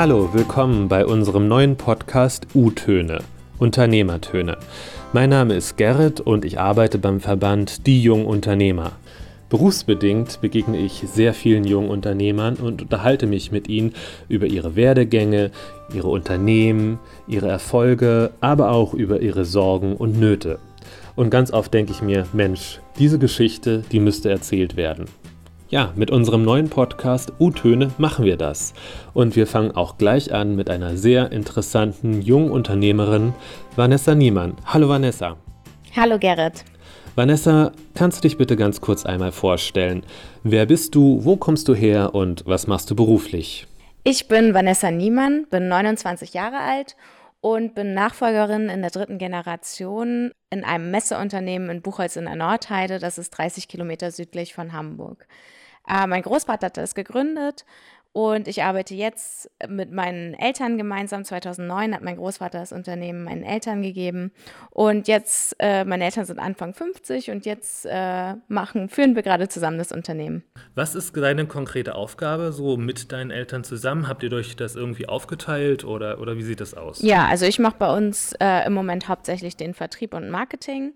Hallo, 0.00 0.30
willkommen 0.32 0.88
bei 0.88 1.04
unserem 1.04 1.46
neuen 1.46 1.76
Podcast 1.76 2.46
U-Töne, 2.54 3.18
Unternehmertöne. 3.58 4.56
Mein 5.12 5.28
Name 5.28 5.52
ist 5.52 5.76
Gerrit 5.76 6.20
und 6.20 6.46
ich 6.46 6.58
arbeite 6.58 6.96
beim 6.96 7.20
Verband 7.20 7.86
Die 7.86 8.02
Jungen 8.02 8.24
Unternehmer. 8.24 8.92
Berufsbedingt 9.50 10.40
begegne 10.40 10.78
ich 10.78 11.04
sehr 11.06 11.34
vielen 11.34 11.64
jungen 11.64 11.90
Unternehmern 11.90 12.54
und 12.56 12.80
unterhalte 12.80 13.26
mich 13.26 13.52
mit 13.52 13.68
ihnen 13.68 13.92
über 14.30 14.46
ihre 14.46 14.74
Werdegänge, 14.74 15.50
ihre 15.92 16.08
Unternehmen, 16.08 16.98
ihre 17.28 17.48
Erfolge, 17.48 18.30
aber 18.40 18.70
auch 18.70 18.94
über 18.94 19.20
ihre 19.20 19.44
Sorgen 19.44 19.96
und 19.96 20.18
Nöte. 20.18 20.60
Und 21.14 21.28
ganz 21.28 21.52
oft 21.52 21.74
denke 21.74 21.92
ich 21.92 22.00
mir, 22.00 22.26
Mensch, 22.32 22.80
diese 22.98 23.18
Geschichte, 23.18 23.84
die 23.92 24.00
müsste 24.00 24.30
erzählt 24.30 24.76
werden. 24.76 25.08
Ja, 25.70 25.92
mit 25.94 26.10
unserem 26.10 26.42
neuen 26.42 26.68
Podcast 26.68 27.32
U-Töne 27.38 27.92
machen 27.96 28.24
wir 28.24 28.36
das. 28.36 28.74
Und 29.14 29.36
wir 29.36 29.46
fangen 29.46 29.70
auch 29.70 29.98
gleich 29.98 30.34
an 30.34 30.56
mit 30.56 30.68
einer 30.68 30.96
sehr 30.96 31.30
interessanten 31.30 32.22
jungen 32.22 32.50
Unternehmerin, 32.50 33.34
Vanessa 33.76 34.16
Niemann. 34.16 34.56
Hallo 34.66 34.88
Vanessa. 34.88 35.36
Hallo 35.94 36.18
Gerrit. 36.18 36.64
Vanessa, 37.14 37.70
kannst 37.94 38.18
du 38.18 38.22
dich 38.22 38.36
bitte 38.36 38.56
ganz 38.56 38.80
kurz 38.80 39.06
einmal 39.06 39.30
vorstellen? 39.30 40.02
Wer 40.42 40.66
bist 40.66 40.96
du, 40.96 41.24
wo 41.24 41.36
kommst 41.36 41.68
du 41.68 41.74
her 41.76 42.16
und 42.16 42.42
was 42.46 42.66
machst 42.66 42.90
du 42.90 42.96
beruflich? 42.96 43.68
Ich 44.02 44.26
bin 44.26 44.54
Vanessa 44.54 44.90
Niemann, 44.90 45.46
bin 45.50 45.68
29 45.68 46.34
Jahre 46.34 46.58
alt 46.58 46.96
und 47.40 47.76
bin 47.76 47.94
Nachfolgerin 47.94 48.70
in 48.70 48.80
der 48.80 48.90
dritten 48.90 49.18
Generation 49.18 50.32
in 50.50 50.64
einem 50.64 50.90
Messeunternehmen 50.90 51.70
in 51.70 51.80
Buchholz 51.80 52.16
in 52.16 52.24
der 52.24 52.34
Nordheide. 52.34 52.98
Das 52.98 53.18
ist 53.18 53.30
30 53.30 53.68
Kilometer 53.68 54.10
südlich 54.10 54.52
von 54.52 54.72
Hamburg. 54.72 55.28
Äh, 55.88 56.06
mein 56.06 56.22
Großvater 56.22 56.66
hat 56.66 56.76
das 56.76 56.94
gegründet 56.94 57.64
und 58.12 58.48
ich 58.48 58.64
arbeite 58.64 58.94
jetzt 58.94 59.48
mit 59.68 59.92
meinen 59.92 60.34
Eltern 60.34 60.76
gemeinsam. 60.76 61.24
2009 61.24 61.94
hat 61.94 62.02
mein 62.02 62.16
Großvater 62.16 62.58
das 62.58 62.72
Unternehmen 62.72 63.22
meinen 63.22 63.44
Eltern 63.44 63.82
gegeben. 63.82 64.32
Und 64.70 65.06
jetzt, 65.06 65.54
äh, 65.60 65.84
meine 65.84 66.04
Eltern 66.04 66.24
sind 66.24 66.40
Anfang 66.40 66.74
50 66.74 67.30
und 67.30 67.46
jetzt 67.46 67.86
äh, 67.88 68.34
machen, 68.48 68.88
führen 68.88 69.14
wir 69.14 69.22
gerade 69.22 69.48
zusammen 69.48 69.78
das 69.78 69.92
Unternehmen. 69.92 70.42
Was 70.74 70.96
ist 70.96 71.16
deine 71.16 71.46
konkrete 71.46 71.94
Aufgabe 71.94 72.50
so 72.50 72.76
mit 72.76 73.12
deinen 73.12 73.30
Eltern 73.30 73.62
zusammen? 73.62 74.08
Habt 74.08 74.24
ihr 74.24 74.32
euch 74.32 74.56
das 74.56 74.74
irgendwie 74.74 75.06
aufgeteilt 75.06 75.84
oder, 75.84 76.20
oder 76.20 76.36
wie 76.36 76.42
sieht 76.42 76.60
das 76.60 76.74
aus? 76.74 77.00
Ja, 77.02 77.26
also 77.28 77.46
ich 77.46 77.60
mache 77.60 77.76
bei 77.78 77.96
uns 77.96 78.34
äh, 78.40 78.66
im 78.66 78.72
Moment 78.72 79.06
hauptsächlich 79.06 79.56
den 79.56 79.72
Vertrieb 79.72 80.14
und 80.14 80.30
Marketing. 80.30 80.94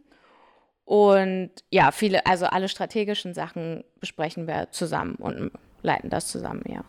Und 0.85 1.51
ja, 1.71 1.91
viele, 1.93 2.27
also 2.27 2.47
alle 2.47 2.69
strategischen 2.69 3.35
Sachen 3.35 3.85
besprechen 4.01 4.47
wir 4.47 4.69
zusammen 4.71 5.15
und 5.17 5.51
leiten 5.83 6.11
das 6.11 6.29
zusammen, 6.29 6.63
ja. 6.67 6.85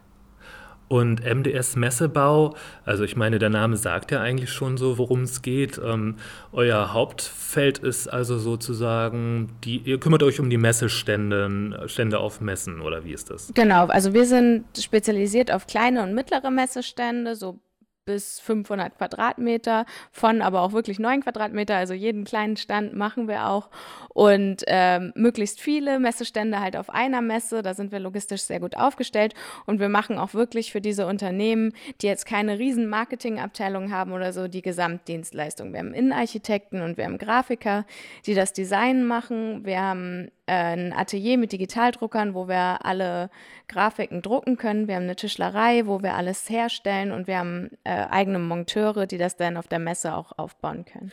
Und 0.88 1.26
MDS 1.26 1.78
Messebau, 1.78 2.56
also 2.86 3.04
ich 3.04 3.16
meine, 3.16 3.40
der 3.40 3.50
Name 3.50 3.76
sagt 3.76 4.12
ja 4.12 4.22
eigentlich 4.22 4.52
schon 4.52 4.78
so, 4.78 5.00
worum 5.00 5.24
es 5.24 5.42
geht. 5.42 5.82
Ähm, 5.84 6.18
euer 6.52 6.94
Hauptfeld 6.94 7.80
ist 7.80 8.08
also 8.08 8.38
sozusagen, 8.38 9.58
die, 9.64 9.78
ihr 9.78 10.00
kümmert 10.00 10.22
euch 10.22 10.40
um 10.40 10.52
die 10.52 10.58
Messestände, 10.58 11.86
Stände 11.88 12.20
auf 12.20 12.40
Messen 12.40 12.82
oder 12.82 13.04
wie 13.04 13.14
ist 13.14 13.32
das? 13.32 13.52
Genau, 13.56 13.88
also 13.88 14.14
wir 14.14 14.26
sind 14.26 14.66
spezialisiert 14.80 15.52
auf 15.52 15.66
kleine 15.66 16.04
und 16.04 16.14
mittlere 16.14 16.52
Messestände, 16.52 17.36
so 17.36 17.60
bis 18.06 18.40
500 18.40 18.98
Quadratmeter, 18.98 19.86
von 20.12 20.42
aber 20.42 20.62
auch 20.62 20.72
wirklich 20.72 21.00
9 21.00 21.22
Quadratmeter, 21.22 21.76
also 21.76 21.94
jeden 21.94 22.24
kleinen 22.24 22.58
Stand 22.58 22.96
machen 22.96 23.28
wir 23.28 23.50
auch. 23.50 23.70
Und 24.10 24.64
ähm, 24.68 25.12
möglichst 25.16 25.60
viele 25.60 26.00
Messestände 26.00 26.60
halt 26.60 26.78
auf 26.78 26.90
einer 26.90 27.22
Messe, 27.22 27.62
da 27.62 27.74
sind 27.74 27.92
wir 27.92 28.00
logistisch 28.00 28.44
sehr 28.44 28.60
gut 28.60 28.78
aufgestellt. 28.78 29.34
Und 29.66 29.80
wir 29.80 29.90
machen 29.90 30.18
auch 30.18 30.34
wirklich 30.34 30.72
für 30.72 30.82
diese 30.82 31.08
Unternehmen, 31.08 31.74
die 32.02 32.08
jetzt 32.08 32.26
keine 32.26 32.60
riesen 32.60 32.88
Marketingabteilung 32.88 33.92
haben 33.92 34.14
oder 34.14 34.34
so, 34.34 34.48
die 34.48 34.62
Gesamtdienstleistung. 34.62 35.74
Wir 35.74 35.80
haben 35.80 35.94
Innenarchitekten 35.94 36.82
und 36.82 36.98
wir 36.98 37.06
haben 37.06 37.18
Grafiker, 37.18 37.86
die 38.26 38.36
das 38.36 38.54
Design 38.54 39.06
machen, 39.06 39.66
wir 39.66 39.82
haben 39.82 40.30
ein 40.48 40.94
Atelier 40.94 41.38
mit 41.38 41.52
Digitaldruckern, 41.52 42.34
wo 42.34 42.48
wir 42.48 42.86
alle 42.86 43.30
Grafiken 43.68 44.22
drucken 44.22 44.58
können. 44.58 44.88
Wir 44.88 44.96
haben 44.96 45.04
eine 45.04 45.16
Tischlerei, 45.16 45.86
wo 45.86 46.04
wir 46.04 46.14
alles 46.14 46.50
herstellen 46.50 47.12
und 47.12 47.28
wir 47.28 47.40
haben 47.40 47.72
äh, 47.84 48.06
eigene 48.10 48.40
Monteure, 48.40 49.08
die 49.08 49.18
das 49.18 49.36
dann 49.38 49.58
auf 49.58 49.68
der 49.68 49.80
Messe 49.80 50.16
auch 50.16 50.38
aufbauen 50.38 50.86
können. 50.86 51.12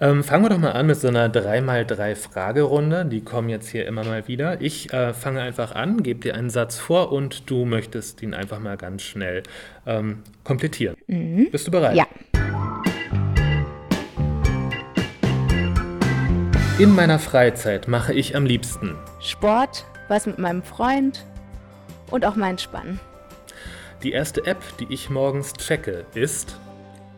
Ähm, 0.00 0.24
fangen 0.24 0.44
wir 0.44 0.50
doch 0.50 0.58
mal 0.58 0.72
an 0.72 0.86
mit 0.86 0.96
so 0.96 1.08
einer 1.08 1.28
3x3 1.28 2.16
Fragerunde. 2.16 3.04
Die 3.04 3.22
kommen 3.22 3.48
jetzt 3.48 3.68
hier 3.68 3.86
immer 3.86 4.04
mal 4.04 4.28
wieder. 4.28 4.60
Ich 4.60 4.92
äh, 4.92 5.12
fange 5.12 5.42
einfach 5.42 5.74
an, 5.74 6.02
gebe 6.02 6.20
dir 6.20 6.34
einen 6.34 6.50
Satz 6.50 6.78
vor 6.78 7.12
und 7.12 7.50
du 7.50 7.64
möchtest 7.64 8.22
ihn 8.22 8.34
einfach 8.34 8.60
mal 8.60 8.76
ganz 8.76 9.02
schnell 9.02 9.42
ähm, 9.86 10.22
komplettieren. 10.44 10.96
Mhm. 11.06 11.50
Bist 11.50 11.66
du 11.66 11.70
bereit? 11.70 11.96
Ja. 11.96 12.06
In 16.80 16.94
meiner 16.94 17.18
Freizeit 17.18 17.88
mache 17.88 18.14
ich 18.14 18.34
am 18.34 18.46
liebsten 18.46 18.96
Sport, 19.20 19.84
was 20.08 20.24
mit 20.24 20.38
meinem 20.38 20.62
Freund 20.62 21.26
und 22.10 22.24
auch 22.24 22.36
mal 22.36 22.48
entspannen. 22.48 22.98
Die 24.02 24.12
erste 24.12 24.46
App, 24.46 24.62
die 24.78 24.86
ich 24.88 25.10
morgens 25.10 25.52
checke, 25.52 26.06
ist 26.14 26.58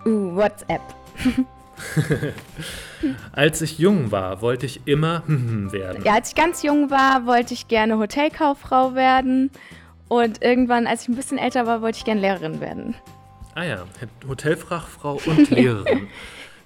uh, 0.05 0.35
WhatsApp. 0.35 0.81
als 3.33 3.63
ich 3.63 3.79
jung 3.79 4.11
war, 4.11 4.43
wollte 4.43 4.67
ich 4.67 4.81
immer 4.87 5.23
werden. 5.29 6.03
Ja, 6.05 6.15
als 6.15 6.31
ich 6.31 6.35
ganz 6.35 6.65
jung 6.65 6.91
war, 6.91 7.25
wollte 7.27 7.55
ich 7.55 7.69
gerne 7.69 7.99
Hotelkauffrau 7.99 8.97
werden. 8.97 9.53
Und 10.09 10.43
irgendwann, 10.43 10.89
als 10.89 11.03
ich 11.03 11.09
ein 11.09 11.15
bisschen 11.15 11.39
älter 11.39 11.69
war, 11.69 11.83
wollte 11.83 11.99
ich 11.99 12.05
gerne 12.05 12.21
Lehrerin 12.21 12.61
werden. 12.61 12.97
Ah 13.55 13.63
ja, 13.63 13.85
Hotelfachfrau 14.27 15.21
und 15.25 15.51
Lehrerin. 15.51 16.09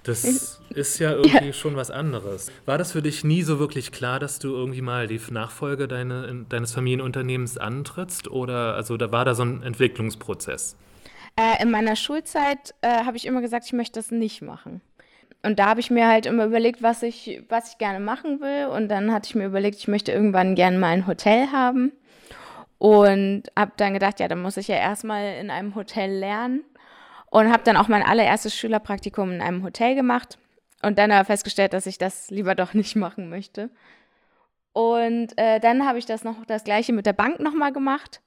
Das 0.03 0.56
ist 0.77 0.99
ja 0.99 1.13
irgendwie 1.13 1.47
ja. 1.47 1.53
schon 1.53 1.75
was 1.75 1.91
anderes. 1.91 2.53
War 2.67 2.79
das 2.79 2.93
für 2.93 3.03
dich 3.03 3.25
nie 3.25 3.43
so 3.43 3.59
wirklich 3.59 3.93
klar, 3.93 4.21
dass 4.21 4.39
du 4.39 4.55
irgendwie 4.55 4.83
mal 4.83 5.07
die 5.07 5.21
Nachfolge 5.31 5.89
deine, 5.89 6.45
deines 6.49 6.73
Familienunternehmens 6.73 7.59
antrittst? 7.59 8.29
Oder 8.29 8.75
also 8.75 8.97
da 8.97 9.11
war 9.11 9.25
da 9.25 9.35
so 9.35 9.43
ein 9.43 9.63
Entwicklungsprozess? 9.63 10.77
Äh, 11.37 11.63
in 11.63 11.71
meiner 11.71 11.97
Schulzeit 11.97 12.75
äh, 12.83 13.05
habe 13.05 13.17
ich 13.17 13.27
immer 13.27 13.41
gesagt, 13.41 13.67
ich 13.67 13.73
möchte 13.73 13.99
das 13.99 14.11
nicht 14.11 14.43
machen. 14.43 14.83
Und 15.43 15.59
da 15.59 15.67
habe 15.67 15.81
ich 15.81 15.91
mir 15.91 16.09
halt 16.09 16.27
immer 16.27 16.45
überlegt, 16.45 16.83
was 16.83 17.03
ich, 17.03 17.43
was 17.49 17.73
ich 17.73 17.79
gerne 17.79 18.01
machen 18.01 18.41
will. 18.41 18.67
Und 18.67 18.89
dann 18.89 19.13
hatte 19.13 19.29
ich 19.29 19.35
mir 19.35 19.47
überlegt, 19.47 19.79
ich 19.79 19.89
möchte 19.89 20.13
irgendwann 20.13 20.55
gerne 20.55 20.79
mal 20.79 20.89
ein 20.89 21.07
Hotel 21.07 21.53
haben. 21.53 21.93
Und 22.79 23.45
habe 23.59 23.73
dann 23.79 23.95
gedacht, 23.95 24.21
ja, 24.21 24.29
dann 24.29 24.43
muss 24.43 24.59
ich 24.59 24.69
ja 24.69 24.77
erstmal 24.77 25.37
in 25.41 25.49
einem 25.49 25.75
Hotel 25.75 26.11
lernen 26.11 26.63
und 27.31 27.51
habe 27.51 27.63
dann 27.65 27.79
auch 27.79 27.89
mein 27.89 28.03
allererstes 28.03 28.55
Schülerpraktikum 28.55 29.33
in 29.33 29.41
einem 29.41 29.63
Hotel 29.63 29.95
gemacht 29.95 30.39
und 30.83 30.99
dann 30.99 31.11
aber 31.11 31.25
festgestellt, 31.25 31.73
dass 31.73 31.87
ich 31.87 31.99
das 31.99 32.31
lieber 32.31 32.55
doch 32.55 32.75
nicht 32.75 32.97
machen 32.97 33.29
möchte. 33.29 33.71
Und 34.73 35.37
äh, 35.39 35.59
dann 35.59 35.87
habe 35.87 35.99
ich 35.99 36.07
das 36.07 36.23
noch 36.23 36.45
das 36.47 36.65
gleiche 36.65 36.93
mit 36.93 37.07
der 37.07 37.15
Bank 37.15 37.41
nochmal 37.41 37.73
gemacht. 37.73 38.21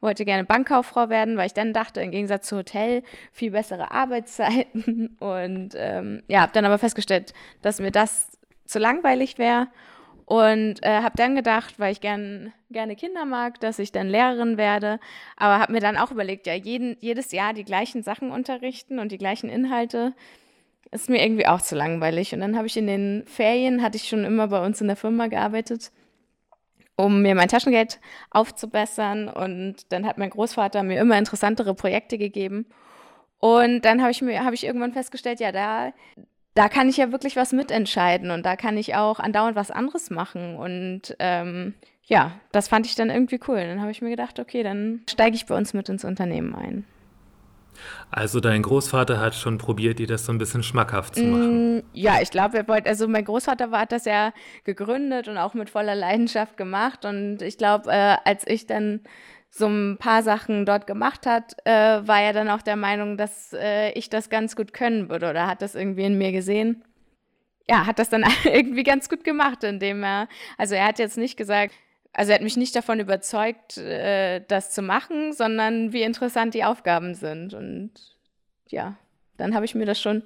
Wollte 0.00 0.24
gerne 0.24 0.44
Bankkauffrau 0.44 1.08
werden, 1.08 1.36
weil 1.36 1.46
ich 1.46 1.54
dann 1.54 1.72
dachte, 1.72 2.00
im 2.00 2.12
Gegensatz 2.12 2.46
zu 2.46 2.58
Hotel 2.58 3.02
viel 3.32 3.50
bessere 3.50 3.90
Arbeitszeiten. 3.90 5.16
Und 5.20 5.70
ähm, 5.74 6.22
ja, 6.28 6.42
habe 6.42 6.52
dann 6.52 6.64
aber 6.64 6.78
festgestellt, 6.78 7.34
dass 7.62 7.80
mir 7.80 7.90
das 7.90 8.38
zu 8.64 8.78
langweilig 8.78 9.38
wäre 9.38 9.68
und 10.28 10.84
äh, 10.84 11.00
habe 11.00 11.16
dann 11.16 11.34
gedacht, 11.34 11.78
weil 11.78 11.90
ich 11.90 12.02
gern, 12.02 12.52
gerne 12.70 12.96
Kinder 12.96 13.24
mag, 13.24 13.60
dass 13.60 13.78
ich 13.78 13.92
dann 13.92 14.08
Lehrerin 14.08 14.58
werde. 14.58 15.00
Aber 15.36 15.58
habe 15.58 15.72
mir 15.72 15.80
dann 15.80 15.96
auch 15.96 16.10
überlegt, 16.10 16.46
ja, 16.46 16.52
jeden, 16.52 16.98
jedes 17.00 17.32
Jahr 17.32 17.54
die 17.54 17.64
gleichen 17.64 18.02
Sachen 18.02 18.30
unterrichten 18.30 18.98
und 18.98 19.10
die 19.10 19.16
gleichen 19.16 19.48
Inhalte 19.48 20.12
ist 20.90 21.10
mir 21.10 21.22
irgendwie 21.22 21.46
auch 21.46 21.60
zu 21.60 21.76
langweilig. 21.76 22.32
Und 22.32 22.40
dann 22.40 22.56
habe 22.56 22.66
ich 22.66 22.76
in 22.76 22.86
den 22.86 23.24
Ferien, 23.26 23.82
hatte 23.82 23.96
ich 23.96 24.08
schon 24.08 24.24
immer 24.24 24.48
bei 24.48 24.64
uns 24.64 24.80
in 24.80 24.86
der 24.86 24.96
Firma 24.96 25.26
gearbeitet, 25.26 25.92
um 26.96 27.22
mir 27.22 27.34
mein 27.34 27.48
Taschengeld 27.48 28.00
aufzubessern. 28.30 29.28
Und 29.28 29.92
dann 29.92 30.06
hat 30.06 30.18
mein 30.18 30.30
Großvater 30.30 30.82
mir 30.82 31.00
immer 31.00 31.18
interessantere 31.18 31.74
Projekte 31.74 32.18
gegeben. 32.18 32.66
Und 33.38 33.82
dann 33.82 34.00
habe 34.00 34.10
ich 34.10 34.22
mir, 34.22 34.40
ich 34.52 34.64
irgendwann 34.64 34.92
festgestellt, 34.92 35.40
ja, 35.40 35.52
da, 35.52 35.92
da 36.54 36.68
kann 36.68 36.88
ich 36.88 36.96
ja 36.96 37.12
wirklich 37.12 37.36
was 37.36 37.52
mitentscheiden 37.52 38.32
und 38.32 38.44
da 38.44 38.56
kann 38.56 38.76
ich 38.76 38.96
auch 38.96 39.20
andauernd 39.20 39.56
was 39.56 39.70
anderes 39.70 40.10
machen. 40.10 40.56
Und 40.56 41.14
ähm, 41.20 41.74
ja, 42.04 42.32
das 42.50 42.66
fand 42.66 42.86
ich 42.86 42.96
dann 42.96 43.10
irgendwie 43.10 43.38
cool. 43.46 43.58
Dann 43.58 43.80
habe 43.80 43.90
ich 43.90 44.02
mir 44.02 44.10
gedacht, 44.10 44.40
okay, 44.40 44.62
dann 44.62 45.02
steige 45.08 45.36
ich 45.36 45.46
bei 45.46 45.56
uns 45.56 45.74
mit 45.74 45.88
ins 45.88 46.04
Unternehmen 46.04 46.54
ein. 46.54 46.84
Also 48.10 48.40
dein 48.40 48.62
Großvater 48.62 49.20
hat 49.20 49.34
schon 49.34 49.58
probiert, 49.58 49.98
dir 49.98 50.06
das 50.06 50.24
so 50.24 50.32
ein 50.32 50.38
bisschen 50.38 50.62
schmackhaft 50.62 51.16
zu 51.16 51.24
machen. 51.24 51.76
Mm, 51.76 51.82
ja, 51.92 52.20
ich 52.20 52.30
glaube, 52.30 52.56
er 52.58 52.68
wollte, 52.68 52.88
also 52.88 53.06
mein 53.08 53.24
Großvater 53.24 53.70
war, 53.70 53.80
hat 53.80 53.92
das 53.92 54.04
ja 54.04 54.32
gegründet 54.64 55.28
und 55.28 55.36
auch 55.36 55.54
mit 55.54 55.70
voller 55.70 55.94
Leidenschaft 55.94 56.56
gemacht. 56.56 57.04
Und 57.04 57.42
ich 57.42 57.58
glaube, 57.58 57.90
äh, 57.90 58.16
als 58.24 58.46
ich 58.46 58.66
dann 58.66 59.00
so 59.50 59.66
ein 59.66 59.96
paar 59.98 60.22
Sachen 60.22 60.66
dort 60.66 60.86
gemacht 60.86 61.26
hat, 61.26 61.54
äh, 61.64 61.70
war 62.06 62.20
er 62.20 62.32
dann 62.32 62.48
auch 62.48 62.62
der 62.62 62.76
Meinung, 62.76 63.16
dass 63.16 63.52
äh, 63.52 63.90
ich 63.92 64.10
das 64.10 64.30
ganz 64.30 64.56
gut 64.56 64.72
können 64.72 65.08
würde 65.08 65.30
oder 65.30 65.46
hat 65.46 65.62
das 65.62 65.74
irgendwie 65.74 66.04
in 66.04 66.18
mir 66.18 66.32
gesehen. 66.32 66.84
Ja, 67.68 67.86
hat 67.86 67.98
das 67.98 68.08
dann 68.08 68.24
irgendwie 68.44 68.82
ganz 68.82 69.08
gut 69.08 69.24
gemacht, 69.24 69.64
indem 69.64 70.02
er, 70.02 70.28
also 70.56 70.74
er 70.74 70.86
hat 70.86 70.98
jetzt 70.98 71.18
nicht 71.18 71.36
gesagt, 71.36 71.74
also 72.12 72.32
er 72.32 72.36
hat 72.36 72.42
mich 72.42 72.56
nicht 72.56 72.74
davon 72.74 73.00
überzeugt, 73.00 73.76
äh, 73.78 74.40
das 74.48 74.72
zu 74.72 74.82
machen, 74.82 75.32
sondern 75.32 75.92
wie 75.92 76.02
interessant 76.02 76.54
die 76.54 76.64
Aufgaben 76.64 77.14
sind. 77.14 77.54
Und 77.54 77.92
ja, 78.68 78.96
dann 79.36 79.54
habe 79.54 79.64
ich 79.64 79.74
mir 79.74 79.86
das 79.86 80.00
schon 80.00 80.22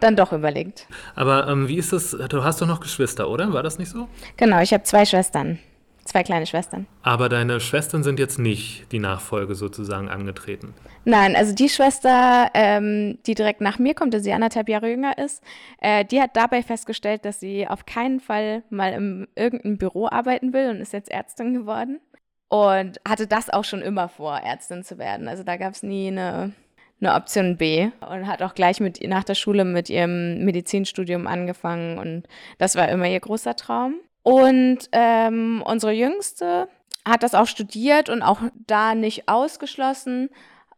dann 0.00 0.16
doch 0.16 0.32
überlegt. 0.32 0.86
Aber 1.14 1.48
ähm, 1.48 1.68
wie 1.68 1.76
ist 1.76 1.92
das? 1.92 2.10
Du 2.10 2.44
hast 2.44 2.60
doch 2.60 2.66
noch 2.66 2.80
Geschwister, 2.80 3.28
oder? 3.28 3.52
War 3.52 3.62
das 3.62 3.78
nicht 3.78 3.90
so? 3.90 4.08
Genau, 4.36 4.60
ich 4.60 4.72
habe 4.72 4.84
zwei 4.84 5.04
Schwestern. 5.04 5.58
Zwei 6.08 6.22
kleine 6.22 6.46
Schwestern. 6.46 6.86
Aber 7.02 7.28
deine 7.28 7.60
Schwestern 7.60 8.02
sind 8.02 8.18
jetzt 8.18 8.38
nicht 8.38 8.90
die 8.92 8.98
Nachfolge 8.98 9.54
sozusagen 9.54 10.08
angetreten? 10.08 10.72
Nein, 11.04 11.36
also 11.36 11.54
die 11.54 11.68
Schwester, 11.68 12.50
ähm, 12.54 13.18
die 13.26 13.34
direkt 13.34 13.60
nach 13.60 13.78
mir 13.78 13.92
kommt, 13.92 14.14
die 14.14 14.20
sie 14.20 14.32
anderthalb 14.32 14.70
Jahre 14.70 14.88
jünger 14.88 15.18
ist, 15.18 15.44
äh, 15.82 16.06
die 16.06 16.22
hat 16.22 16.34
dabei 16.34 16.62
festgestellt, 16.62 17.26
dass 17.26 17.40
sie 17.40 17.68
auf 17.68 17.84
keinen 17.84 18.20
Fall 18.20 18.62
mal 18.70 18.94
im 18.94 19.28
irgendeinem 19.34 19.76
Büro 19.76 20.08
arbeiten 20.10 20.54
will 20.54 20.70
und 20.70 20.80
ist 20.80 20.94
jetzt 20.94 21.10
Ärztin 21.10 21.52
geworden. 21.52 22.00
Und 22.48 22.98
hatte 23.06 23.26
das 23.26 23.50
auch 23.50 23.64
schon 23.64 23.82
immer 23.82 24.08
vor, 24.08 24.38
Ärztin 24.38 24.84
zu 24.84 24.96
werden. 24.96 25.28
Also 25.28 25.42
da 25.42 25.58
gab 25.58 25.74
es 25.74 25.82
nie 25.82 26.08
eine, 26.08 26.54
eine 27.02 27.14
Option 27.16 27.58
B 27.58 27.90
und 28.00 28.26
hat 28.26 28.40
auch 28.40 28.54
gleich 28.54 28.80
mit 28.80 29.06
nach 29.06 29.24
der 29.24 29.34
Schule 29.34 29.66
mit 29.66 29.90
ihrem 29.90 30.42
Medizinstudium 30.42 31.26
angefangen 31.26 31.98
und 31.98 32.26
das 32.56 32.76
war 32.76 32.88
immer 32.88 33.06
ihr 33.06 33.20
großer 33.20 33.56
Traum. 33.56 33.96
Und 34.28 34.90
ähm, 34.92 35.62
unsere 35.64 35.92
Jüngste 35.92 36.68
hat 37.08 37.22
das 37.22 37.34
auch 37.34 37.46
studiert 37.46 38.10
und 38.10 38.20
auch 38.20 38.40
da 38.66 38.94
nicht 38.94 39.26
ausgeschlossen, 39.26 40.28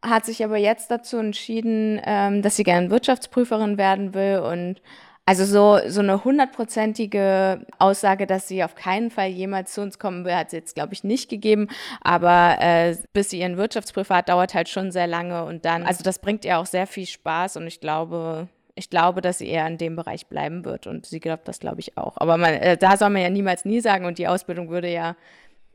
hat 0.03 0.25
sich 0.25 0.45
aber 0.45 0.57
jetzt 0.57 0.89
dazu 0.93 1.17
entschieden, 1.17 2.01
ähm, 2.05 2.43
dass 2.43 2.55
sie 2.55 2.63
gerne 2.63 2.91
Wirtschaftsprüferin 2.91 3.77
werden 3.77 4.15
will 4.15 4.39
und 4.39 4.81
also 5.27 5.45
so, 5.45 5.81
so 5.89 5.99
eine 5.99 6.23
hundertprozentige 6.23 7.67
Aussage, 7.81 8.29
dass 8.29 8.47
sie 8.47 8.63
auf 8.63 8.77
keinen 8.77 9.11
Fall 9.11 9.31
jemals 9.31 9.75
zu 9.75 9.83
uns 9.83 9.99
kommen 9.99 10.25
will, 10.25 10.37
hat 10.37 10.51
sie 10.51 10.57
jetzt, 10.57 10.77
glaube 10.77 10.93
ich, 10.93 11.03
nicht 11.03 11.29
gegeben. 11.29 11.67
Aber 12.03 12.57
äh, 12.61 12.97
bis 13.13 13.31
sie 13.31 13.41
ihren 13.41 13.57
Wirtschaftsprüfer 13.57 14.15
hat, 14.15 14.29
dauert 14.29 14.55
halt 14.55 14.69
schon 14.69 14.93
sehr 14.93 15.09
lange. 15.09 15.45
Und 15.45 15.65
dann, 15.65 15.83
also 15.85 16.05
das 16.05 16.21
bringt 16.21 16.45
ihr 16.45 16.59
auch 16.59 16.67
sehr 16.67 16.87
viel 16.87 17.07
Spaß 17.07 17.57
und 17.57 17.67
ich 17.67 17.81
glaube, 17.81 18.49
ich 18.75 18.91
glaube, 18.91 19.21
dass 19.21 19.39
sie 19.39 19.49
eher 19.49 19.67
in 19.67 19.79
dem 19.79 19.97
Bereich 19.97 20.27
bleiben 20.27 20.65
wird 20.65 20.87
und 20.87 21.07
sie 21.07 21.21
glaubt 21.21 21.49
das, 21.49 21.61
glaube 21.61 21.81
ich, 21.81 21.97
auch. 21.97 22.17
Aber 22.17 22.37
man, 22.37 22.55
äh, 22.55 22.77
da 22.77 22.97
soll 22.97 23.11
man 23.11 23.23
ja 23.23 23.31
niemals 23.31 23.65
nie 23.65 23.81
sagen 23.81 24.05
und 24.05 24.19
die 24.19 24.29
Ausbildung 24.29 24.71
würde 24.71 24.91
ja 24.91 25.17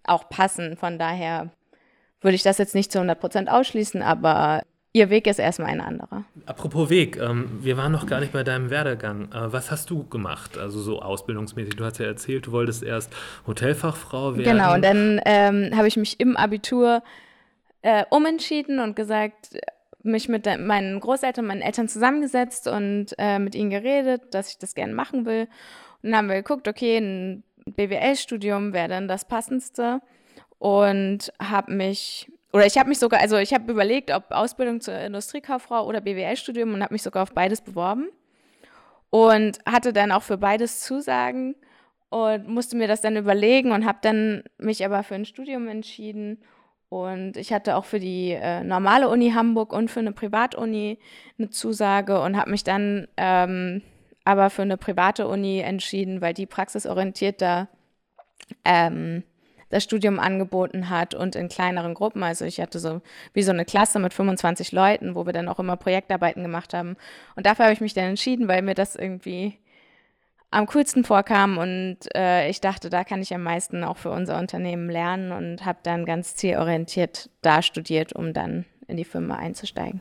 auch 0.03 0.29
passen. 0.29 0.77
Von 0.77 0.99
daher 0.99 1.49
würde 2.21 2.35
ich 2.35 2.43
das 2.43 2.57
jetzt 2.57 2.75
nicht 2.75 2.91
zu 2.91 2.99
100 2.99 3.19
Prozent 3.19 3.49
ausschließen, 3.49 4.01
aber 4.01 4.63
ihr 4.93 5.09
Weg 5.09 5.27
ist 5.27 5.39
erstmal 5.39 5.69
ein 5.69 5.81
anderer. 5.81 6.23
Apropos 6.45 6.89
Weg, 6.89 7.17
ähm, 7.17 7.59
wir 7.61 7.75
waren 7.75 7.91
noch 7.91 8.07
gar 8.07 8.21
nicht 8.21 8.31
bei 8.31 8.43
deinem 8.43 8.69
Werdegang. 8.69 9.31
Äh, 9.31 9.51
was 9.51 9.69
hast 9.69 9.89
du 9.89 10.07
gemacht? 10.07 10.57
Also 10.57 10.79
so 10.79 11.01
ausbildungsmäßig, 11.01 11.75
du 11.75 11.83
hast 11.83 11.99
ja 11.99 12.05
erzählt, 12.05 12.47
du 12.47 12.51
wolltest 12.53 12.81
erst 12.81 13.13
Hotelfachfrau 13.45 14.37
werden. 14.37 14.57
Genau, 14.57 14.73
und 14.73 14.83
dann 14.83 15.19
ähm, 15.25 15.71
habe 15.75 15.87
ich 15.87 15.97
mich 15.97 16.19
im 16.19 16.37
Abitur 16.37 17.03
äh, 17.81 18.05
umentschieden 18.09 18.79
und 18.79 18.95
gesagt, 18.95 19.57
mich 20.05 20.29
mit 20.29 20.45
meinen 20.45 20.99
Großeltern, 20.99 21.45
meinen 21.45 21.61
Eltern 21.61 21.87
zusammengesetzt 21.87 22.67
und 22.67 23.07
äh, 23.17 23.39
mit 23.39 23.55
ihnen 23.55 23.69
geredet, 23.69 24.33
dass 24.33 24.49
ich 24.49 24.57
das 24.57 24.75
gerne 24.75 24.93
machen 24.93 25.25
will. 25.25 25.47
Und 26.01 26.11
dann 26.11 26.17
haben 26.17 26.29
wir 26.29 26.35
geguckt, 26.35 26.67
okay, 26.67 26.97
ein 26.97 27.43
BWL-Studium 27.65 28.73
wäre 28.73 28.87
dann 28.87 29.07
das 29.07 29.25
passendste. 29.25 30.01
Und 30.57 31.33
habe 31.39 31.73
mich 31.73 32.31
oder 32.55 32.65
ich 32.65 32.77
habe 32.77 32.87
mich 32.87 32.99
sogar, 32.99 33.19
also 33.19 33.35
ich 33.35 33.53
habe 33.53 33.69
überlegt, 33.69 34.11
ob 34.11 34.31
Ausbildung 34.31 34.79
zur 34.79 34.97
Industriekauffrau 34.97 35.85
oder 35.85 35.99
BWL-Studium 35.99 36.73
und 36.73 36.81
habe 36.81 36.93
mich 36.93 37.03
sogar 37.03 37.23
auf 37.23 37.33
beides 37.33 37.59
beworben. 37.59 38.07
Und 39.09 39.59
hatte 39.65 39.91
dann 39.91 40.13
auch 40.13 40.23
für 40.23 40.37
beides 40.37 40.79
Zusagen 40.79 41.55
und 42.09 42.47
musste 42.47 42.77
mir 42.77 42.87
das 42.87 43.01
dann 43.01 43.17
überlegen 43.17 43.73
und 43.73 43.85
habe 43.85 43.97
dann 44.01 44.43
mich 44.57 44.85
aber 44.85 45.03
für 45.03 45.15
ein 45.15 45.25
Studium 45.25 45.67
entschieden 45.67 46.41
und 46.89 47.37
ich 47.37 47.51
hatte 47.51 47.75
auch 47.75 47.85
für 47.85 47.99
die 47.99 48.31
äh, 48.31 48.63
normale 48.63 49.09
Uni 49.09 49.31
Hamburg 49.31 49.73
und 49.73 49.89
für 49.89 49.99
eine 49.99 50.11
Privatuni 50.11 50.99
eine 51.37 51.49
Zusage 51.49 52.21
und 52.21 52.37
habe 52.37 52.51
mich 52.51 52.63
dann 52.63 53.07
ähm, 53.17 53.81
aber 54.23 54.49
für 54.49 54.63
eine 54.63 54.77
private 54.77 55.27
Uni 55.27 55.59
entschieden, 55.59 56.19
weil 56.19 56.33
die 56.33 56.47
praxisorientierter 56.47 57.69
ähm, 58.65 59.23
das 59.69 59.83
Studium 59.83 60.19
angeboten 60.19 60.89
hat 60.89 61.13
und 61.13 61.35
in 61.35 61.47
kleineren 61.47 61.93
Gruppen. 61.93 62.23
Also 62.23 62.45
ich 62.45 62.59
hatte 62.59 62.79
so 62.79 63.01
wie 63.33 63.43
so 63.43 63.51
eine 63.51 63.65
Klasse 63.65 63.99
mit 63.99 64.13
25 64.13 64.71
Leuten, 64.71 65.15
wo 65.15 65.25
wir 65.25 65.33
dann 65.33 65.47
auch 65.47 65.59
immer 65.59 65.77
Projektarbeiten 65.77 66.43
gemacht 66.43 66.73
haben. 66.73 66.97
Und 67.35 67.45
dafür 67.45 67.65
habe 67.65 67.73
ich 67.73 67.81
mich 67.81 67.93
dann 67.93 68.05
entschieden, 68.05 68.47
weil 68.47 68.61
mir 68.61 68.75
das 68.75 68.95
irgendwie 68.95 69.59
am 70.55 70.67
coolsten 70.67 71.03
vorkam 71.03 71.57
und 71.57 71.97
äh, 72.15 72.49
ich 72.49 72.61
dachte, 72.61 72.89
da 72.89 73.03
kann 73.03 73.21
ich 73.21 73.33
am 73.33 73.43
meisten 73.43 73.83
auch 73.83 73.97
für 73.97 74.09
unser 74.09 74.39
Unternehmen 74.39 74.89
lernen 74.89 75.33
und 75.33 75.65
habe 75.65 75.79
dann 75.83 76.05
ganz 76.05 76.35
zielorientiert 76.35 77.29
da 77.41 77.61
studiert, 77.61 78.13
um 78.13 78.31
dann 78.31 78.63
in 78.87 78.95
die 78.95 79.03
Firma 79.03 79.35
einzusteigen. 79.35 79.99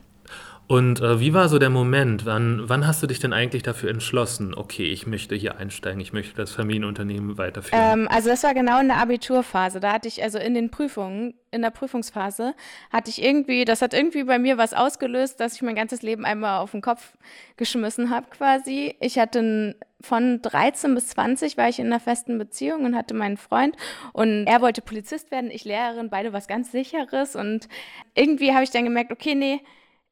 Und 0.67 0.99
äh, 0.99 1.19
wie 1.19 1.33
war 1.33 1.47
so 1.47 1.59
der 1.59 1.69
Moment? 1.69 2.25
Wann, 2.25 2.67
wann 2.67 2.87
hast 2.87 3.03
du 3.03 3.07
dich 3.07 3.19
denn 3.19 3.33
eigentlich 3.33 3.61
dafür 3.61 3.91
entschlossen, 3.91 4.55
okay, 4.55 4.91
ich 4.91 5.05
möchte 5.05 5.35
hier 5.35 5.57
einsteigen, 5.57 6.01
ich 6.01 6.11
möchte 6.11 6.35
das 6.35 6.51
Familienunternehmen 6.51 7.37
weiterführen? 7.37 8.01
Ähm, 8.01 8.07
also 8.09 8.29
das 8.29 8.43
war 8.43 8.55
genau 8.55 8.79
in 8.79 8.87
der 8.87 8.97
Abiturphase. 8.97 9.79
Da 9.79 9.93
hatte 9.93 10.07
ich, 10.07 10.23
also 10.23 10.39
in 10.39 10.55
den 10.55 10.71
Prüfungen, 10.71 11.35
in 11.51 11.61
der 11.61 11.69
Prüfungsphase, 11.69 12.55
hatte 12.91 13.11
ich 13.11 13.23
irgendwie, 13.23 13.63
das 13.63 13.83
hat 13.83 13.93
irgendwie 13.93 14.23
bei 14.23 14.39
mir 14.39 14.57
was 14.57 14.73
ausgelöst, 14.73 15.39
dass 15.39 15.53
ich 15.53 15.61
mein 15.61 15.75
ganzes 15.75 16.01
Leben 16.01 16.25
einmal 16.25 16.59
auf 16.59 16.71
den 16.71 16.81
Kopf 16.81 17.13
geschmissen 17.57 18.09
habe 18.09 18.25
quasi. 18.31 18.95
Ich 18.99 19.19
hatte 19.19 19.75
von 20.01 20.41
13 20.41 20.95
bis 20.95 21.09
20 21.09 21.57
war 21.57 21.69
ich 21.69 21.79
in 21.79 21.87
einer 21.87 21.99
festen 21.99 22.39
Beziehung 22.39 22.85
und 22.85 22.95
hatte 22.95 23.13
meinen 23.13 23.37
Freund 23.37 23.75
und 24.13 24.45
er 24.45 24.61
wollte 24.61 24.81
Polizist 24.81 25.31
werden, 25.31 25.49
ich 25.51 25.63
Lehrerin, 25.63 26.09
beide 26.09 26.33
was 26.33 26.47
ganz 26.47 26.71
sicheres 26.71 27.35
und 27.35 27.67
irgendwie 28.13 28.53
habe 28.53 28.63
ich 28.63 28.71
dann 28.71 28.83
gemerkt, 28.83 29.11
okay, 29.11 29.35
nee, 29.35 29.61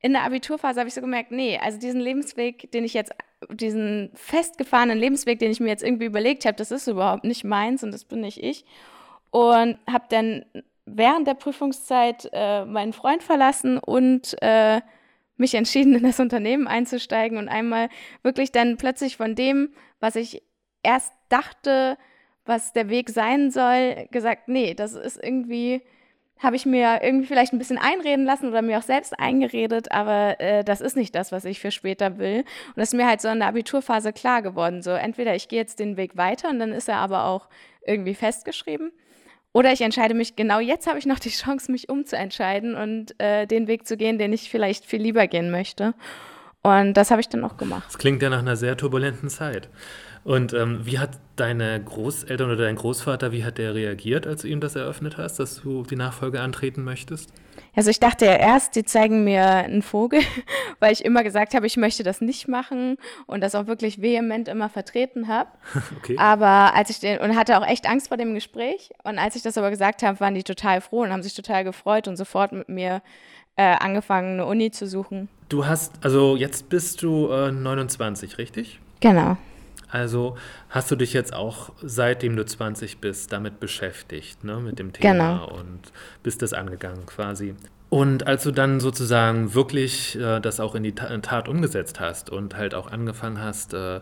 in 0.03 0.11
der 0.11 0.23
Abiturphase 0.23 0.79
habe 0.81 0.89
ich 0.89 0.93
so 0.93 1.01
gemerkt, 1.01 1.31
nee, 1.31 1.57
also 1.57 1.79
diesen 1.79 2.01
Lebensweg, 2.01 2.69
den 2.71 2.83
ich 2.83 2.93
jetzt, 2.93 3.13
diesen 3.49 4.11
festgefahrenen 4.13 4.97
Lebensweg, 4.97 5.39
den 5.39 5.49
ich 5.49 5.61
mir 5.61 5.69
jetzt 5.69 5.83
irgendwie 5.83 6.05
überlegt 6.05 6.45
habe, 6.45 6.57
das 6.57 6.71
ist 6.71 6.87
überhaupt 6.87 7.23
nicht 7.23 7.45
meins 7.45 7.83
und 7.83 7.91
das 7.93 8.03
bin 8.03 8.19
nicht 8.19 8.43
ich. 8.43 8.65
Und 9.31 9.79
habe 9.89 10.03
dann 10.09 10.43
während 10.85 11.25
der 11.25 11.35
Prüfungszeit 11.35 12.29
äh, 12.33 12.65
meinen 12.65 12.91
Freund 12.91 13.23
verlassen 13.23 13.79
und 13.79 14.35
äh, 14.41 14.81
mich 15.37 15.55
entschieden, 15.55 15.95
in 15.95 16.03
das 16.03 16.19
Unternehmen 16.19 16.67
einzusteigen 16.67 17.37
und 17.37 17.47
einmal 17.47 17.87
wirklich 18.23 18.51
dann 18.51 18.75
plötzlich 18.75 19.15
von 19.15 19.35
dem, 19.35 19.73
was 20.01 20.17
ich 20.17 20.43
erst 20.83 21.13
dachte, 21.29 21.97
was 22.43 22.73
der 22.73 22.89
Weg 22.89 23.09
sein 23.09 23.51
soll, 23.51 24.09
gesagt, 24.11 24.49
nee, 24.49 24.73
das 24.73 24.95
ist 24.95 25.17
irgendwie 25.23 25.81
habe 26.43 26.55
ich 26.55 26.65
mir 26.65 26.99
irgendwie 27.01 27.25
vielleicht 27.25 27.53
ein 27.53 27.57
bisschen 27.57 27.77
einreden 27.77 28.25
lassen 28.25 28.49
oder 28.49 28.61
mir 28.61 28.77
auch 28.77 28.83
selbst 28.83 29.17
eingeredet, 29.17 29.91
aber 29.91 30.39
äh, 30.39 30.63
das 30.63 30.81
ist 30.81 30.97
nicht 30.97 31.15
das, 31.15 31.31
was 31.31 31.45
ich 31.45 31.59
für 31.59 31.71
später 31.71 32.17
will. 32.17 32.39
Und 32.39 32.77
das 32.77 32.89
ist 32.89 32.93
mir 32.93 33.07
halt 33.07 33.21
so 33.21 33.29
in 33.29 33.39
der 33.39 33.47
Abiturphase 33.47 34.11
klar 34.13 34.41
geworden. 34.41 34.81
So, 34.81 34.91
entweder 34.91 35.35
ich 35.35 35.47
gehe 35.47 35.59
jetzt 35.59 35.79
den 35.79 35.97
Weg 35.97 36.17
weiter 36.17 36.49
und 36.49 36.59
dann 36.59 36.73
ist 36.73 36.89
er 36.89 36.97
aber 36.97 37.25
auch 37.25 37.47
irgendwie 37.85 38.13
festgeschrieben. 38.13 38.91
Oder 39.53 39.71
ich 39.71 39.81
entscheide 39.81 40.15
mich, 40.15 40.35
genau 40.35 40.59
jetzt 40.59 40.87
habe 40.87 40.99
ich 40.99 41.05
noch 41.05 41.19
die 41.19 41.29
Chance, 41.29 41.71
mich 41.71 41.87
umzuentscheiden 41.87 42.75
und 42.75 43.19
äh, 43.19 43.45
den 43.45 43.67
Weg 43.67 43.87
zu 43.87 43.97
gehen, 43.97 44.17
den 44.17 44.33
ich 44.33 44.49
vielleicht 44.49 44.85
viel 44.85 45.01
lieber 45.01 45.27
gehen 45.27 45.51
möchte. 45.51 45.93
Und 46.63 46.93
das 46.95 47.11
habe 47.11 47.21
ich 47.21 47.29
dann 47.29 47.43
auch 47.43 47.57
gemacht. 47.57 47.83
Das 47.87 47.97
klingt 47.97 48.21
ja 48.21 48.29
nach 48.29 48.39
einer 48.39 48.55
sehr 48.55 48.75
turbulenten 48.77 49.29
Zeit. 49.29 49.69
Und 50.23 50.53
ähm, 50.53 50.79
wie 50.83 50.99
hat 50.99 51.19
deine 51.35 51.81
Großeltern 51.83 52.51
oder 52.51 52.63
dein 52.63 52.75
Großvater, 52.75 53.31
wie 53.31 53.43
hat 53.43 53.57
der 53.57 53.75
reagiert, 53.75 54.25
als 54.25 54.43
du 54.43 54.47
ihm 54.47 54.61
das 54.61 54.75
eröffnet 54.75 55.17
hast, 55.17 55.39
dass 55.39 55.61
du 55.61 55.83
die 55.83 55.95
Nachfolge 55.95 56.39
antreten 56.39 56.83
möchtest? 56.83 57.33
Also 57.75 57.89
ich 57.89 57.99
dachte 57.99 58.25
ja 58.25 58.35
erst, 58.35 58.75
die 58.75 58.85
zeigen 58.85 59.23
mir 59.23 59.45
einen 59.45 59.81
Vogel, 59.81 60.21
weil 60.79 60.93
ich 60.93 61.03
immer 61.03 61.23
gesagt 61.23 61.55
habe, 61.55 61.65
ich 61.65 61.75
möchte 61.75 62.03
das 62.03 62.21
nicht 62.21 62.47
machen 62.47 62.97
und 63.25 63.41
das 63.41 63.55
auch 63.55 63.67
wirklich 63.67 64.01
vehement 64.01 64.47
immer 64.47 64.69
vertreten 64.69 65.27
habe. 65.27 65.49
Okay. 65.97 66.17
Aber 66.17 66.73
als 66.75 66.89
ich 66.89 66.99
den 66.99 67.19
und 67.19 67.35
hatte 67.35 67.57
auch 67.57 67.65
echt 67.65 67.87
Angst 67.87 68.09
vor 68.09 68.17
dem 68.17 68.33
Gespräch 68.33 68.89
und 69.03 69.19
als 69.19 69.35
ich 69.35 69.41
das 69.41 69.57
aber 69.57 69.69
gesagt 69.69 70.03
habe, 70.03 70.19
waren 70.19 70.33
die 70.33 70.43
total 70.43 70.81
froh 70.81 71.01
und 71.03 71.11
haben 71.11 71.23
sich 71.23 71.33
total 71.33 71.63
gefreut 71.63 72.07
und 72.07 72.17
sofort 72.17 72.51
mit 72.51 72.67
mir 72.67 73.01
äh, 73.55 73.75
angefangen, 73.79 74.33
eine 74.33 74.45
Uni 74.45 74.71
zu 74.71 74.85
suchen. 74.87 75.29
Du 75.49 75.65
hast, 75.65 75.93
also 76.03 76.35
jetzt 76.35 76.69
bist 76.69 77.03
du 77.03 77.31
äh, 77.31 77.51
29, 77.51 78.37
richtig? 78.37 78.79
Genau. 78.99 79.37
Also 79.93 80.35
hast 80.69 80.89
du 80.89 80.95
dich 80.95 81.13
jetzt 81.13 81.35
auch, 81.35 81.69
seitdem 81.83 82.35
du 82.35 82.43
20 82.43 82.97
bist, 82.97 83.31
damit 83.31 83.59
beschäftigt, 83.59 84.43
ne, 84.43 84.57
mit 84.59 84.79
dem 84.79 84.91
Thema 84.91 85.13
genau. 85.13 85.59
und 85.59 85.93
bist 86.23 86.41
das 86.41 86.51
angegangen 86.51 87.05
quasi. 87.05 87.53
Und 87.89 88.25
als 88.25 88.41
du 88.41 88.49
dann 88.49 88.79
sozusagen 88.79 89.53
wirklich 89.53 90.17
äh, 90.19 90.39
das 90.39 90.59
auch 90.59 90.73
in 90.73 90.81
die 90.81 90.95
Tat 90.95 91.47
umgesetzt 91.47 91.99
hast 91.99 92.31
und 92.31 92.57
halt 92.57 92.73
auch 92.73 92.91
angefangen 92.91 93.39
hast, 93.39 93.75
äh, 93.75 93.99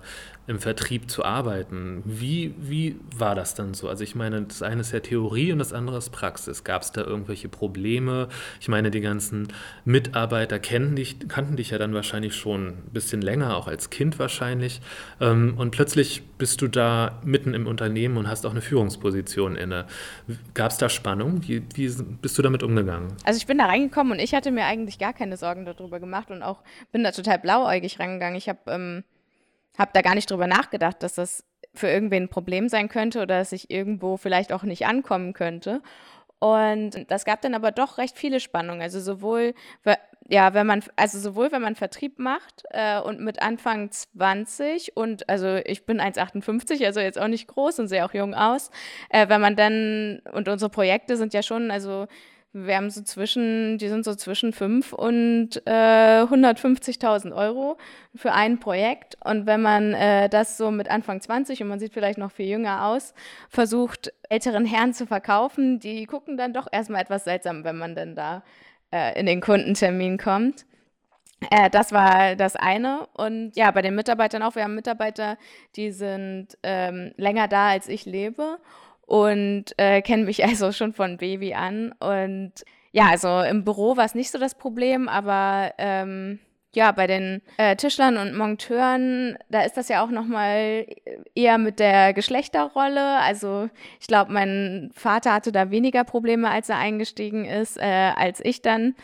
im 0.51 0.59
Vertrieb 0.59 1.09
zu 1.09 1.23
arbeiten. 1.23 2.03
Wie, 2.03 2.53
wie 2.59 2.97
war 3.15 3.35
das 3.35 3.55
dann 3.55 3.73
so? 3.73 3.87
Also 3.87 4.03
ich 4.03 4.15
meine, 4.15 4.41
das 4.41 4.61
eine 4.61 4.81
ist 4.81 4.91
ja 4.91 4.99
Theorie 4.99 5.53
und 5.53 5.59
das 5.59 5.71
andere 5.71 5.97
ist 5.97 6.09
Praxis. 6.09 6.65
Gab 6.65 6.81
es 6.81 6.91
da 6.91 7.01
irgendwelche 7.01 7.47
Probleme? 7.47 8.27
Ich 8.59 8.67
meine, 8.67 8.91
die 8.91 8.99
ganzen 8.99 9.47
Mitarbeiter 9.85 10.59
kennen 10.59 10.97
dich, 10.97 11.27
kannten 11.29 11.55
dich 11.55 11.69
ja 11.69 11.77
dann 11.77 11.93
wahrscheinlich 11.93 12.35
schon 12.35 12.67
ein 12.67 12.89
bisschen 12.91 13.21
länger, 13.21 13.55
auch 13.55 13.67
als 13.67 13.89
Kind 13.89 14.19
wahrscheinlich. 14.19 14.81
Ähm, 15.21 15.53
und 15.57 15.71
plötzlich 15.71 16.21
bist 16.37 16.61
du 16.61 16.67
da 16.67 17.21
mitten 17.23 17.53
im 17.53 17.65
Unternehmen 17.65 18.17
und 18.17 18.27
hast 18.27 18.45
auch 18.45 18.51
eine 18.51 18.61
Führungsposition 18.61 19.55
inne. 19.55 19.85
Gab 20.53 20.71
es 20.71 20.77
da 20.77 20.89
Spannung? 20.89 21.47
Wie, 21.47 21.63
wie 21.75 21.89
bist 22.21 22.37
du 22.37 22.41
damit 22.41 22.61
umgegangen? 22.61 23.13
Also 23.23 23.37
ich 23.37 23.47
bin 23.47 23.57
da 23.57 23.67
reingekommen 23.67 24.11
und 24.11 24.19
ich 24.19 24.33
hatte 24.33 24.51
mir 24.51 24.65
eigentlich 24.65 24.99
gar 24.99 25.13
keine 25.13 25.37
Sorgen 25.37 25.63
darüber 25.63 26.01
gemacht 26.01 26.29
und 26.29 26.43
auch 26.43 26.59
bin 26.91 27.05
da 27.05 27.11
total 27.11 27.39
blauäugig 27.39 28.01
rangegangen. 28.01 28.35
Ich 28.35 28.49
habe 28.49 28.59
ähm, 28.67 29.03
hab 29.77 29.93
da 29.93 30.01
gar 30.01 30.15
nicht 30.15 30.29
drüber 30.29 30.47
nachgedacht, 30.47 31.01
dass 31.03 31.13
das 31.13 31.43
für 31.73 31.87
irgendwen 31.87 32.23
ein 32.23 32.29
Problem 32.29 32.69
sein 32.69 32.89
könnte 32.89 33.19
oder 33.19 33.39
dass 33.39 33.51
ich 33.51 33.71
irgendwo 33.71 34.17
vielleicht 34.17 34.51
auch 34.51 34.63
nicht 34.63 34.85
ankommen 34.85 35.33
könnte. 35.33 35.81
Und 36.39 37.09
das 37.09 37.23
gab 37.23 37.41
dann 37.41 37.53
aber 37.53 37.71
doch 37.71 37.99
recht 37.99 38.17
viele 38.17 38.39
Spannungen. 38.39 38.81
Also 38.81 38.99
sowohl, 38.99 39.53
ja, 40.27 40.53
wenn 40.55 40.65
man, 40.65 40.83
also 40.95 41.19
sowohl 41.19 41.51
wenn 41.51 41.61
man 41.61 41.75
Vertrieb 41.75 42.17
macht 42.17 42.63
äh, 42.71 42.99
und 42.99 43.19
mit 43.21 43.41
Anfang 43.43 43.91
20 43.91 44.97
und 44.97 45.29
also 45.29 45.57
ich 45.65 45.85
bin 45.85 46.01
1,58, 46.01 46.83
also 46.83 46.99
jetzt 46.99 47.19
auch 47.19 47.27
nicht 47.27 47.47
groß 47.47 47.79
und 47.79 47.87
sehe 47.87 48.03
auch 48.03 48.13
jung 48.15 48.33
aus, 48.33 48.71
äh, 49.09 49.29
wenn 49.29 49.39
man 49.39 49.55
dann, 49.55 50.21
und 50.33 50.47
unsere 50.47 50.71
Projekte 50.71 51.15
sind 51.15 51.33
ja 51.33 51.43
schon, 51.43 51.69
also 51.69 52.07
wir 52.53 52.75
haben 52.75 52.89
so 52.89 53.01
zwischen, 53.01 53.77
die 53.77 53.87
sind 53.87 54.03
so 54.03 54.13
zwischen 54.13 54.51
5 54.51 54.91
und 54.91 55.61
äh, 55.65 56.23
150.000 56.23 57.33
Euro 57.33 57.77
für 58.13 58.33
ein 58.33 58.59
Projekt. 58.59 59.15
Und 59.23 59.45
wenn 59.45 59.61
man 59.61 59.93
äh, 59.93 60.27
das 60.27 60.57
so 60.57 60.69
mit 60.69 60.89
Anfang 60.89 61.21
20 61.21 61.61
und 61.61 61.69
man 61.69 61.79
sieht 61.79 61.93
vielleicht 61.93 62.17
noch 62.17 62.31
viel 62.31 62.47
jünger 62.47 62.87
aus, 62.87 63.13
versucht, 63.49 64.11
älteren 64.29 64.65
Herren 64.65 64.93
zu 64.93 65.07
verkaufen, 65.07 65.79
die 65.79 66.05
gucken 66.05 66.35
dann 66.35 66.53
doch 66.53 66.67
erstmal 66.69 67.01
etwas 67.01 67.23
seltsam, 67.23 67.63
wenn 67.63 67.77
man 67.77 67.95
dann 67.95 68.15
da 68.15 68.43
äh, 68.91 69.17
in 69.17 69.27
den 69.27 69.39
Kundentermin 69.39 70.17
kommt. 70.17 70.65
Äh, 71.49 71.69
das 71.69 71.93
war 71.93 72.35
das 72.35 72.57
eine. 72.57 73.07
Und 73.13 73.55
ja, 73.55 73.71
bei 73.71 73.81
den 73.81 73.95
Mitarbeitern 73.95 74.43
auch. 74.43 74.55
Wir 74.55 74.63
haben 74.63 74.75
Mitarbeiter, 74.75 75.37
die 75.77 75.91
sind 75.91 76.57
ähm, 76.63 77.13
länger 77.15 77.47
da, 77.47 77.69
als 77.69 77.87
ich 77.87 78.05
lebe 78.05 78.59
und 79.11 79.65
äh, 79.75 80.01
kennen 80.01 80.23
mich 80.23 80.41
also 80.45 80.71
schon 80.71 80.93
von 80.93 81.17
Baby 81.17 81.53
an. 81.53 81.93
Und 81.99 82.53
ja, 82.93 83.09
also 83.09 83.41
im 83.41 83.65
Büro 83.65 83.97
war 83.97 84.05
es 84.05 84.15
nicht 84.15 84.31
so 84.31 84.39
das 84.39 84.55
Problem, 84.55 85.09
aber 85.09 85.73
ähm, 85.77 86.39
ja, 86.73 86.93
bei 86.93 87.07
den 87.07 87.41
äh, 87.57 87.75
Tischlern 87.75 88.15
und 88.15 88.37
Monteuren, 88.37 89.37
da 89.49 89.63
ist 89.63 89.75
das 89.75 89.89
ja 89.89 90.01
auch 90.01 90.09
nochmal 90.09 90.85
eher 91.35 91.57
mit 91.57 91.79
der 91.79 92.13
Geschlechterrolle. 92.13 93.17
Also 93.17 93.69
ich 93.99 94.07
glaube, 94.07 94.31
mein 94.31 94.91
Vater 94.93 95.33
hatte 95.33 95.51
da 95.51 95.71
weniger 95.71 96.05
Probleme, 96.05 96.49
als 96.49 96.69
er 96.69 96.77
eingestiegen 96.77 97.43
ist, 97.43 97.77
äh, 97.77 98.11
als 98.15 98.39
ich 98.41 98.61
dann, 98.61 98.95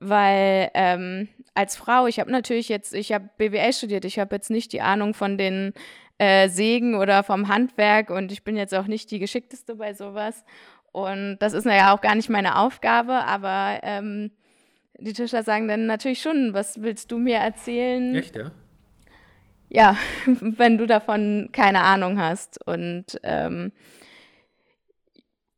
weil 0.00 0.72
ähm, 0.74 1.28
als 1.54 1.76
Frau, 1.76 2.08
ich 2.08 2.18
habe 2.18 2.32
natürlich 2.32 2.68
jetzt, 2.68 2.92
ich 2.94 3.12
habe 3.12 3.30
BWL 3.38 3.72
studiert, 3.72 4.04
ich 4.04 4.18
habe 4.18 4.34
jetzt 4.34 4.50
nicht 4.50 4.72
die 4.72 4.82
Ahnung 4.82 5.14
von 5.14 5.38
den 5.38 5.72
äh, 6.18 6.48
Segen 6.48 6.94
oder 6.94 7.22
vom 7.22 7.48
Handwerk 7.48 8.10
und 8.10 8.32
ich 8.32 8.44
bin 8.44 8.56
jetzt 8.56 8.74
auch 8.74 8.86
nicht 8.86 9.10
die 9.10 9.18
geschickteste 9.18 9.76
bei 9.76 9.94
sowas. 9.94 10.44
Und 10.92 11.38
das 11.40 11.52
ist 11.52 11.66
ja 11.66 11.94
auch 11.94 12.00
gar 12.00 12.14
nicht 12.14 12.30
meine 12.30 12.58
Aufgabe, 12.58 13.12
aber 13.12 13.80
ähm, 13.82 14.30
die 14.98 15.12
Tischler 15.12 15.42
sagen 15.42 15.68
dann 15.68 15.86
natürlich 15.86 16.22
schon, 16.22 16.54
was 16.54 16.80
willst 16.80 17.12
du 17.12 17.18
mir 17.18 17.36
erzählen? 17.36 18.14
Echt, 18.14 18.36
ja? 18.36 18.50
Ja, 19.68 19.96
wenn 20.26 20.78
du 20.78 20.86
davon 20.86 21.50
keine 21.52 21.82
Ahnung 21.82 22.18
hast. 22.20 22.66
Und 22.66 23.20
ähm, 23.22 23.72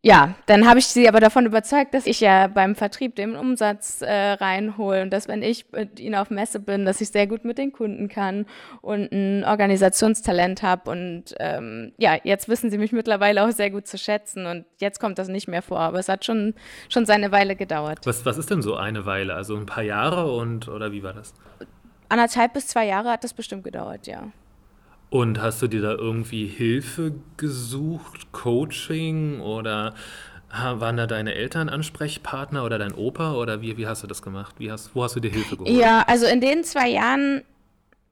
ja, 0.00 0.34
dann 0.46 0.68
habe 0.68 0.78
ich 0.78 0.86
sie 0.86 1.08
aber 1.08 1.18
davon 1.18 1.44
überzeugt, 1.44 1.92
dass 1.92 2.06
ich 2.06 2.20
ja 2.20 2.46
beim 2.46 2.76
Vertrieb 2.76 3.16
den 3.16 3.34
Umsatz 3.34 4.00
äh, 4.00 4.12
reinhole 4.12 5.02
und 5.02 5.10
dass 5.10 5.26
wenn 5.26 5.42
ich 5.42 5.72
mit 5.72 5.98
ihnen 5.98 6.14
auf 6.14 6.30
Messe 6.30 6.60
bin, 6.60 6.84
dass 6.84 7.00
ich 7.00 7.08
sehr 7.08 7.26
gut 7.26 7.44
mit 7.44 7.58
den 7.58 7.72
Kunden 7.72 8.08
kann 8.08 8.46
und 8.80 9.10
ein 9.10 9.42
Organisationstalent 9.44 10.62
habe. 10.62 10.88
Und 10.90 11.34
ähm, 11.40 11.92
ja, 11.98 12.16
jetzt 12.22 12.48
wissen 12.48 12.70
sie 12.70 12.78
mich 12.78 12.92
mittlerweile 12.92 13.44
auch 13.44 13.50
sehr 13.50 13.72
gut 13.72 13.88
zu 13.88 13.98
schätzen 13.98 14.46
und 14.46 14.66
jetzt 14.78 15.00
kommt 15.00 15.18
das 15.18 15.26
nicht 15.26 15.48
mehr 15.48 15.62
vor. 15.62 15.80
Aber 15.80 15.98
es 15.98 16.08
hat 16.08 16.24
schon, 16.24 16.54
schon 16.88 17.04
seine 17.04 17.32
Weile 17.32 17.56
gedauert. 17.56 17.98
Was, 18.04 18.24
was 18.24 18.38
ist 18.38 18.50
denn 18.50 18.62
so 18.62 18.76
eine 18.76 19.04
Weile? 19.04 19.34
Also 19.34 19.56
ein 19.56 19.66
paar 19.66 19.82
Jahre 19.82 20.32
und 20.32 20.68
oder 20.68 20.92
wie 20.92 21.02
war 21.02 21.12
das? 21.12 21.34
Anderthalb 22.08 22.52
bis 22.52 22.68
zwei 22.68 22.86
Jahre 22.86 23.10
hat 23.10 23.24
das 23.24 23.34
bestimmt 23.34 23.64
gedauert, 23.64 24.06
ja. 24.06 24.28
Und 25.10 25.40
hast 25.40 25.62
du 25.62 25.68
dir 25.68 25.80
da 25.80 25.92
irgendwie 25.92 26.46
Hilfe 26.46 27.14
gesucht, 27.36 28.30
Coaching 28.32 29.40
oder 29.40 29.94
waren 30.50 30.96
da 30.96 31.06
deine 31.06 31.34
Eltern 31.34 31.68
Ansprechpartner 31.68 32.64
oder 32.64 32.78
dein 32.78 32.92
Opa 32.92 33.34
oder 33.34 33.60
wie, 33.60 33.76
wie 33.76 33.86
hast 33.86 34.02
du 34.02 34.06
das 34.06 34.22
gemacht? 34.22 34.56
Wie 34.58 34.70
hast, 34.70 34.94
wo 34.94 35.02
hast 35.02 35.16
du 35.16 35.20
dir 35.20 35.30
Hilfe 35.30 35.56
geholt? 35.56 35.70
Ja, 35.70 36.04
also 36.06 36.26
in 36.26 36.40
den 36.40 36.64
zwei 36.64 36.88
Jahren 36.88 37.42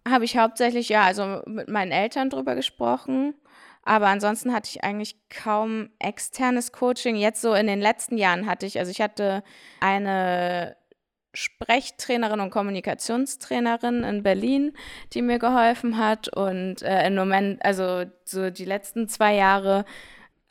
habe 0.08 0.24
ich 0.24 0.36
hauptsächlich, 0.38 0.88
ja, 0.88 1.02
also 1.02 1.42
mit 1.46 1.68
meinen 1.68 1.92
Eltern 1.92 2.30
drüber 2.30 2.54
gesprochen. 2.54 3.34
Aber 3.82 4.08
ansonsten 4.08 4.52
hatte 4.52 4.68
ich 4.70 4.82
eigentlich 4.82 5.16
kaum 5.30 5.90
externes 5.98 6.72
Coaching. 6.72 7.16
Jetzt 7.16 7.40
so 7.40 7.54
in 7.54 7.66
den 7.66 7.80
letzten 7.80 8.18
Jahren 8.18 8.46
hatte 8.46 8.66
ich, 8.66 8.78
also 8.78 8.90
ich 8.90 9.00
hatte 9.00 9.42
eine 9.80 10.76
Sprechtrainerin 11.36 12.40
und 12.40 12.50
Kommunikationstrainerin 12.50 14.04
in 14.04 14.22
Berlin, 14.22 14.72
die 15.12 15.22
mir 15.22 15.38
geholfen 15.38 15.98
hat. 15.98 16.28
Und 16.34 16.82
äh, 16.82 17.06
im 17.06 17.14
Moment, 17.14 17.64
also 17.64 18.04
so 18.24 18.50
die 18.50 18.64
letzten 18.64 19.08
zwei 19.08 19.34
Jahre, 19.34 19.84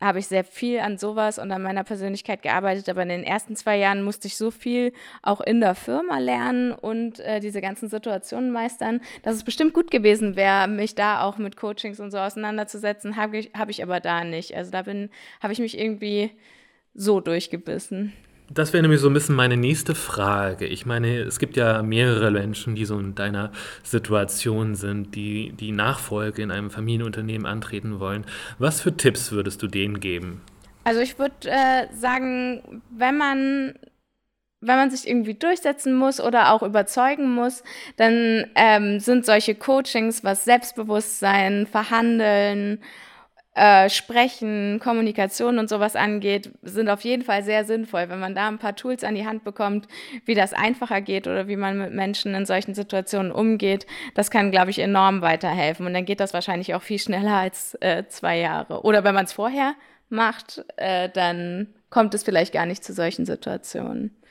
habe 0.01 0.19
ich 0.19 0.27
sehr 0.27 0.43
viel 0.43 0.79
an 0.79 0.97
sowas 0.97 1.39
und 1.39 1.51
an 1.51 1.61
meiner 1.61 1.83
Persönlichkeit 1.83 2.41
gearbeitet, 2.41 2.89
aber 2.89 3.03
in 3.03 3.09
den 3.09 3.23
ersten 3.23 3.55
zwei 3.55 3.77
Jahren 3.77 4.03
musste 4.03 4.27
ich 4.27 4.35
so 4.35 4.51
viel 4.51 4.91
auch 5.21 5.41
in 5.41 5.61
der 5.61 5.73
Firma 5.73 6.19
lernen 6.19 6.73
und 6.73 7.19
äh, 7.21 7.39
diese 7.39 7.61
ganzen 7.61 7.89
Situationen 7.89 8.51
meistern, 8.51 8.99
dass 9.23 9.35
es 9.35 9.43
bestimmt 9.43 9.73
gut 9.73 9.91
gewesen 9.91 10.35
wäre, 10.35 10.67
mich 10.67 10.95
da 10.95 11.23
auch 11.23 11.37
mit 11.37 11.55
Coachings 11.55 11.99
und 11.99 12.11
so 12.11 12.17
auseinanderzusetzen, 12.17 13.15
habe 13.15 13.37
ich, 13.37 13.51
hab 13.53 13.69
ich 13.69 13.81
aber 13.81 13.99
da 13.99 14.23
nicht. 14.23 14.55
Also 14.55 14.69
da 14.71 14.79
habe 14.79 15.53
ich 15.53 15.59
mich 15.59 15.79
irgendwie 15.79 16.31
so 16.93 17.21
durchgebissen. 17.21 18.13
Das 18.49 18.73
wäre 18.73 18.83
nämlich 18.83 19.01
so 19.01 19.09
ein 19.09 19.13
bisschen 19.13 19.35
meine 19.35 19.57
nächste 19.57 19.95
Frage. 19.95 20.67
Ich 20.67 20.85
meine, 20.85 21.19
es 21.19 21.39
gibt 21.39 21.57
ja 21.57 21.81
mehrere 21.81 22.29
Menschen, 22.29 22.75
die 22.75 22.85
so 22.85 22.99
in 22.99 23.15
deiner 23.15 23.51
Situation 23.83 24.75
sind, 24.75 25.15
die 25.15 25.51
die 25.53 25.71
Nachfolge 25.71 26.43
in 26.43 26.51
einem 26.51 26.69
Familienunternehmen 26.69 27.47
antreten 27.47 27.99
wollen. 27.99 28.25
Was 28.59 28.81
für 28.81 28.95
Tipps 28.95 29.31
würdest 29.31 29.63
du 29.63 29.67
denen 29.67 29.99
geben? 29.99 30.41
Also 30.83 31.01
ich 31.01 31.17
würde 31.17 31.49
äh, 31.49 31.87
sagen, 31.95 32.81
wenn 32.91 33.17
man 33.17 33.73
wenn 34.61 34.77
man 34.77 34.89
sich 34.89 35.07
irgendwie 35.07 35.35
durchsetzen 35.35 35.95
muss 35.95 36.19
oder 36.19 36.51
auch 36.51 36.63
überzeugen 36.63 37.33
muss, 37.33 37.63
dann 37.97 38.45
ähm, 38.55 38.99
sind 38.99 39.25
solche 39.25 39.53
Coachings, 39.53 40.23
was 40.23 40.45
Selbstbewusstsein, 40.45 41.67
Verhandeln, 41.67 42.79
äh, 43.55 43.89
Sprechen, 43.89 44.81
Kommunikation 44.83 45.59
und 45.59 45.69
sowas 45.69 45.95
angeht, 45.95 46.51
sind 46.61 46.89
auf 46.89 47.01
jeden 47.01 47.23
Fall 47.23 47.41
sehr 47.41 47.63
sinnvoll. 47.63 48.09
Wenn 48.09 48.19
man 48.19 48.35
da 48.35 48.49
ein 48.49 48.59
paar 48.59 48.75
Tools 48.75 49.03
an 49.05 49.15
die 49.15 49.25
Hand 49.25 49.45
bekommt, 49.45 49.87
wie 50.25 50.35
das 50.35 50.53
einfacher 50.53 50.99
geht 50.99 51.25
oder 51.25 51.47
wie 51.47 51.55
man 51.55 51.77
mit 51.77 51.93
Menschen 51.93 52.35
in 52.35 52.45
solchen 52.45 52.73
Situationen 52.73 53.31
umgeht, 53.31 53.87
das 54.13 54.29
kann, 54.29 54.51
glaube 54.51 54.71
ich, 54.71 54.79
enorm 54.79 55.21
weiterhelfen. 55.21 55.85
Und 55.85 55.93
dann 55.93 56.03
geht 56.03 56.19
das 56.19 56.33
wahrscheinlich 56.33 56.75
auch 56.75 56.81
viel 56.81 56.99
schneller 56.99 57.35
als 57.35 57.75
äh, 57.79 58.03
zwei 58.09 58.37
Jahre. 58.39 58.83
Oder 58.83 59.05
wenn 59.05 59.15
man 59.15 59.23
es 59.25 59.33
vorher 59.33 59.75
macht, 60.09 60.65
äh, 60.75 61.09
dann 61.09 61.73
kommt 61.89 62.13
es 62.13 62.23
vielleicht 62.23 62.53
gar 62.53 62.65
nicht 62.65 62.83
zu 62.83 62.91
solchen 62.91 63.25
Situationen. 63.25 64.21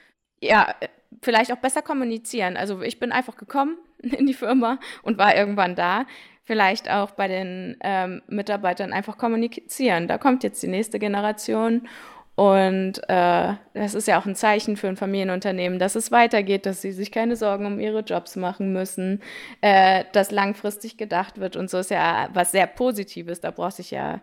Ja, 0.40 0.74
vielleicht 1.22 1.50
auch 1.50 1.58
besser 1.58 1.80
kommunizieren. 1.80 2.58
Also 2.58 2.82
ich 2.82 3.00
bin 3.00 3.10
einfach 3.10 3.36
gekommen 3.36 3.78
in 4.02 4.26
die 4.26 4.34
Firma 4.34 4.78
und 5.02 5.16
war 5.16 5.34
irgendwann 5.34 5.74
da 5.74 6.04
vielleicht 6.44 6.90
auch 6.90 7.12
bei 7.12 7.26
den 7.26 7.76
ähm, 7.80 8.22
Mitarbeitern 8.28 8.92
einfach 8.92 9.18
kommunizieren. 9.18 10.08
Da 10.08 10.18
kommt 10.18 10.44
jetzt 10.44 10.62
die 10.62 10.68
nächste 10.68 10.98
Generation 10.98 11.88
und 12.36 12.98
äh, 13.08 13.54
das 13.74 13.94
ist 13.94 14.08
ja 14.08 14.20
auch 14.20 14.26
ein 14.26 14.34
Zeichen 14.34 14.76
für 14.76 14.88
ein 14.88 14.96
Familienunternehmen, 14.96 15.78
dass 15.78 15.94
es 15.94 16.10
weitergeht, 16.10 16.66
dass 16.66 16.82
sie 16.82 16.90
sich 16.92 17.12
keine 17.12 17.36
Sorgen 17.36 17.64
um 17.64 17.78
ihre 17.78 18.00
Jobs 18.00 18.34
machen 18.34 18.72
müssen, 18.72 19.22
äh, 19.60 20.04
dass 20.12 20.32
langfristig 20.32 20.96
gedacht 20.96 21.38
wird 21.38 21.56
und 21.56 21.70
so 21.70 21.78
ist 21.78 21.90
ja 21.90 22.28
was 22.32 22.50
sehr 22.50 22.66
Positives. 22.66 23.40
Da 23.40 23.52
braucht 23.52 23.74
sich 23.76 23.92
ja 23.92 24.20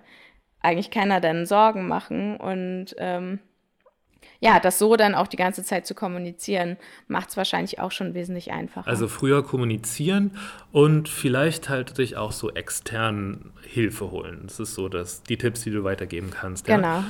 eigentlich 0.60 0.92
keiner 0.92 1.22
dann 1.22 1.46
Sorgen 1.46 1.88
machen 1.88 2.38
und 2.38 2.96
ähm, 2.98 3.40
ja, 4.42 4.60
das 4.60 4.80
so 4.80 4.96
dann 4.96 5.14
auch 5.14 5.28
die 5.28 5.38
ganze 5.38 5.64
Zeit 5.64 5.86
zu 5.86 5.94
kommunizieren, 5.94 6.78
macht 7.08 7.30
es 7.30 7.38
wahrscheinlich 7.38 7.80
auch 7.80 7.92
schon 7.92 8.16
wesentlich 8.16 8.52
einfacher. 8.52 8.88
Also 8.88 9.08
früher 9.08 9.44
kommunizieren 9.44 10.32
und 10.72 11.08
vielleicht 11.08 11.70
halt 11.70 11.96
sich 11.96 12.18
auch 12.18 12.32
so 12.32 12.52
extern 12.52 13.52
Hilfe 13.64 14.10
holen. 14.10 14.42
Das 14.48 14.60
ist 14.60 14.74
so 14.74 14.90
dass 14.90 15.22
die 15.22 15.38
Tipps, 15.38 15.62
die 15.62 15.70
du 15.70 15.84
weitergeben 15.84 16.32
kannst. 16.32 16.68
Ja? 16.68 16.76
Genau. 16.78 17.04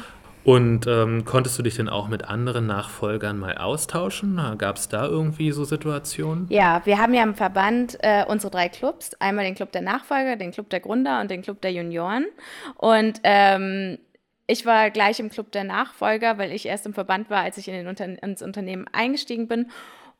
Und 0.43 0.87
ähm, 0.87 1.23
konntest 1.23 1.57
du 1.57 1.63
dich 1.63 1.75
denn 1.75 1.87
auch 1.87 2.07
mit 2.07 2.25
anderen 2.25 2.65
Nachfolgern 2.65 3.37
mal 3.37 3.57
austauschen? 3.57 4.41
Gab 4.57 4.77
es 4.77 4.89
da 4.89 5.05
irgendwie 5.05 5.51
so 5.51 5.63
Situationen? 5.65 6.47
Ja, 6.49 6.81
wir 6.83 6.97
haben 6.97 7.13
ja 7.13 7.23
im 7.23 7.35
Verband 7.35 7.97
äh, 8.01 8.25
unsere 8.27 8.51
drei 8.51 8.67
Clubs. 8.67 9.13
Einmal 9.19 9.45
den 9.45 9.53
Club 9.55 9.71
der 9.71 9.83
Nachfolger, 9.83 10.35
den 10.37 10.51
Club 10.51 10.69
der 10.71 10.79
Gründer 10.79 11.21
und 11.21 11.29
den 11.29 11.43
Club 11.43 11.61
der 11.61 11.71
Junioren. 11.71 12.25
Und 12.77 13.19
ähm, 13.23 13.99
ich 14.51 14.65
war 14.65 14.91
gleich 14.91 15.19
im 15.21 15.29
Club 15.29 15.51
der 15.53 15.63
Nachfolger, 15.63 16.37
weil 16.37 16.51
ich 16.51 16.65
erst 16.65 16.85
im 16.85 16.93
Verband 16.93 17.29
war, 17.29 17.41
als 17.41 17.57
ich 17.57 17.69
in 17.69 17.73
den 17.73 17.87
Unter 17.87 18.05
ins 18.21 18.41
Unternehmen 18.41 18.85
eingestiegen 18.91 19.47
bin. 19.47 19.71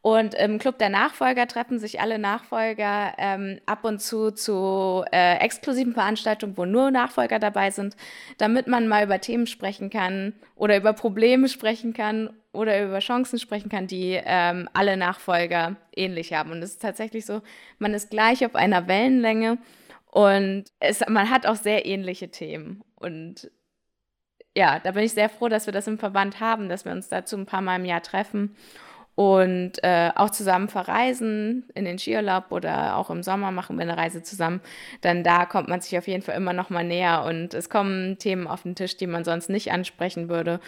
Und 0.01 0.33
im 0.33 0.57
Club 0.57 0.79
der 0.79 0.89
Nachfolger 0.89 1.45
treffen 1.47 1.77
sich 1.77 1.99
alle 1.99 2.17
Nachfolger 2.17 3.13
ähm, 3.19 3.59
ab 3.67 3.83
und 3.83 4.01
zu 4.01 4.31
zu 4.31 5.03
äh, 5.11 5.35
exklusiven 5.35 5.93
Veranstaltungen, 5.93 6.57
wo 6.57 6.65
nur 6.65 6.89
Nachfolger 6.89 7.37
dabei 7.39 7.69
sind, 7.69 7.95
damit 8.37 8.67
man 8.67 8.87
mal 8.87 9.03
über 9.03 9.19
Themen 9.19 9.45
sprechen 9.47 9.89
kann 9.89 10.33
oder 10.55 10.77
über 10.77 10.93
Probleme 10.93 11.49
sprechen 11.49 11.93
kann 11.93 12.31
oder 12.53 12.83
über 12.83 12.99
Chancen 12.99 13.37
sprechen 13.37 13.69
kann, 13.69 13.85
die 13.85 14.19
ähm, 14.23 14.69
alle 14.73 14.97
Nachfolger 14.97 15.75
ähnlich 15.95 16.33
haben. 16.33 16.51
Und 16.51 16.63
es 16.63 16.71
ist 16.71 16.81
tatsächlich 16.81 17.25
so, 17.25 17.41
man 17.79 17.93
ist 17.93 18.09
gleich 18.09 18.45
auf 18.45 18.55
einer 18.55 18.87
Wellenlänge 18.87 19.59
und 20.05 20.65
es, 20.79 21.01
man 21.07 21.29
hat 21.29 21.45
auch 21.45 21.55
sehr 21.55 21.85
ähnliche 21.85 22.29
Themen. 22.29 22.83
Und 22.95 23.51
ja, 24.55 24.79
da 24.79 24.91
bin 24.91 25.03
ich 25.03 25.13
sehr 25.13 25.29
froh, 25.29 25.47
dass 25.47 25.65
wir 25.65 25.73
das 25.73 25.87
im 25.87 25.97
Verband 25.97 26.39
haben, 26.39 26.69
dass 26.69 26.85
wir 26.85 26.91
uns 26.91 27.09
dazu 27.09 27.37
ein 27.37 27.45
paar 27.45 27.61
Mal 27.61 27.77
im 27.77 27.85
Jahr 27.85 28.01
treffen 28.01 28.55
und 29.15 29.73
äh, 29.83 30.11
auch 30.15 30.29
zusammen 30.29 30.67
verreisen 30.67 31.65
in 31.75 31.85
den 31.85 31.99
Skiurlaub 31.99 32.51
oder 32.51 32.95
auch 32.97 33.09
im 33.09 33.23
Sommer 33.23 33.51
machen 33.51 33.77
wir 33.77 33.83
eine 33.83 33.97
Reise 33.97 34.23
zusammen, 34.23 34.61
dann 35.01 35.23
da 35.23 35.45
kommt 35.45 35.67
man 35.67 35.81
sich 35.81 35.97
auf 35.97 36.07
jeden 36.07 36.21
Fall 36.21 36.35
immer 36.35 36.53
noch 36.53 36.69
mal 36.69 36.83
näher 36.83 37.23
und 37.25 37.53
es 37.53 37.69
kommen 37.69 38.17
Themen 38.17 38.47
auf 38.47 38.63
den 38.63 38.75
Tisch, 38.75 38.97
die 38.97 39.07
man 39.07 39.23
sonst 39.23 39.49
nicht 39.49 39.71
ansprechen 39.71 40.29
würde. 40.29 40.59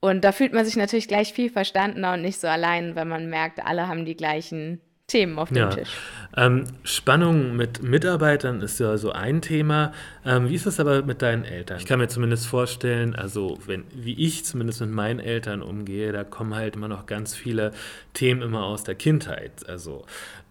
Und 0.00 0.24
da 0.24 0.32
fühlt 0.32 0.52
man 0.52 0.64
sich 0.64 0.76
natürlich 0.76 1.06
gleich 1.06 1.32
viel 1.32 1.50
verstandener 1.50 2.14
und 2.14 2.22
nicht 2.22 2.40
so 2.40 2.48
allein, 2.48 2.96
wenn 2.96 3.08
man 3.08 3.30
merkt, 3.30 3.64
alle 3.64 3.86
haben 3.88 4.04
die 4.04 4.16
gleichen 4.16 4.80
Themen 5.12 5.38
auf 5.38 5.50
dem 5.50 5.58
ja. 5.58 5.68
Tisch. 5.68 5.90
Ähm, 6.34 6.64
Spannung 6.82 7.54
mit 7.56 7.82
Mitarbeitern 7.82 8.62
ist 8.62 8.80
ja 8.80 8.96
so 8.96 9.12
ein 9.12 9.42
Thema. 9.42 9.92
Ähm, 10.24 10.48
wie 10.48 10.54
ist 10.54 10.64
es 10.64 10.80
aber 10.80 11.02
mit 11.02 11.20
deinen 11.20 11.44
Eltern? 11.44 11.76
Ich 11.78 11.84
kann 11.84 11.98
mir 11.98 12.08
zumindest 12.08 12.46
vorstellen, 12.46 13.14
also 13.14 13.58
wenn, 13.66 13.84
wie 13.94 14.14
ich 14.14 14.46
zumindest 14.46 14.80
mit 14.80 14.90
meinen 14.90 15.20
Eltern 15.20 15.60
umgehe, 15.60 16.10
da 16.12 16.24
kommen 16.24 16.54
halt 16.54 16.76
immer 16.76 16.88
noch 16.88 17.04
ganz 17.04 17.34
viele 17.34 17.72
Themen 18.14 18.40
immer 18.40 18.64
aus 18.64 18.84
der 18.84 18.94
Kindheit. 18.94 19.68
Also 19.68 20.06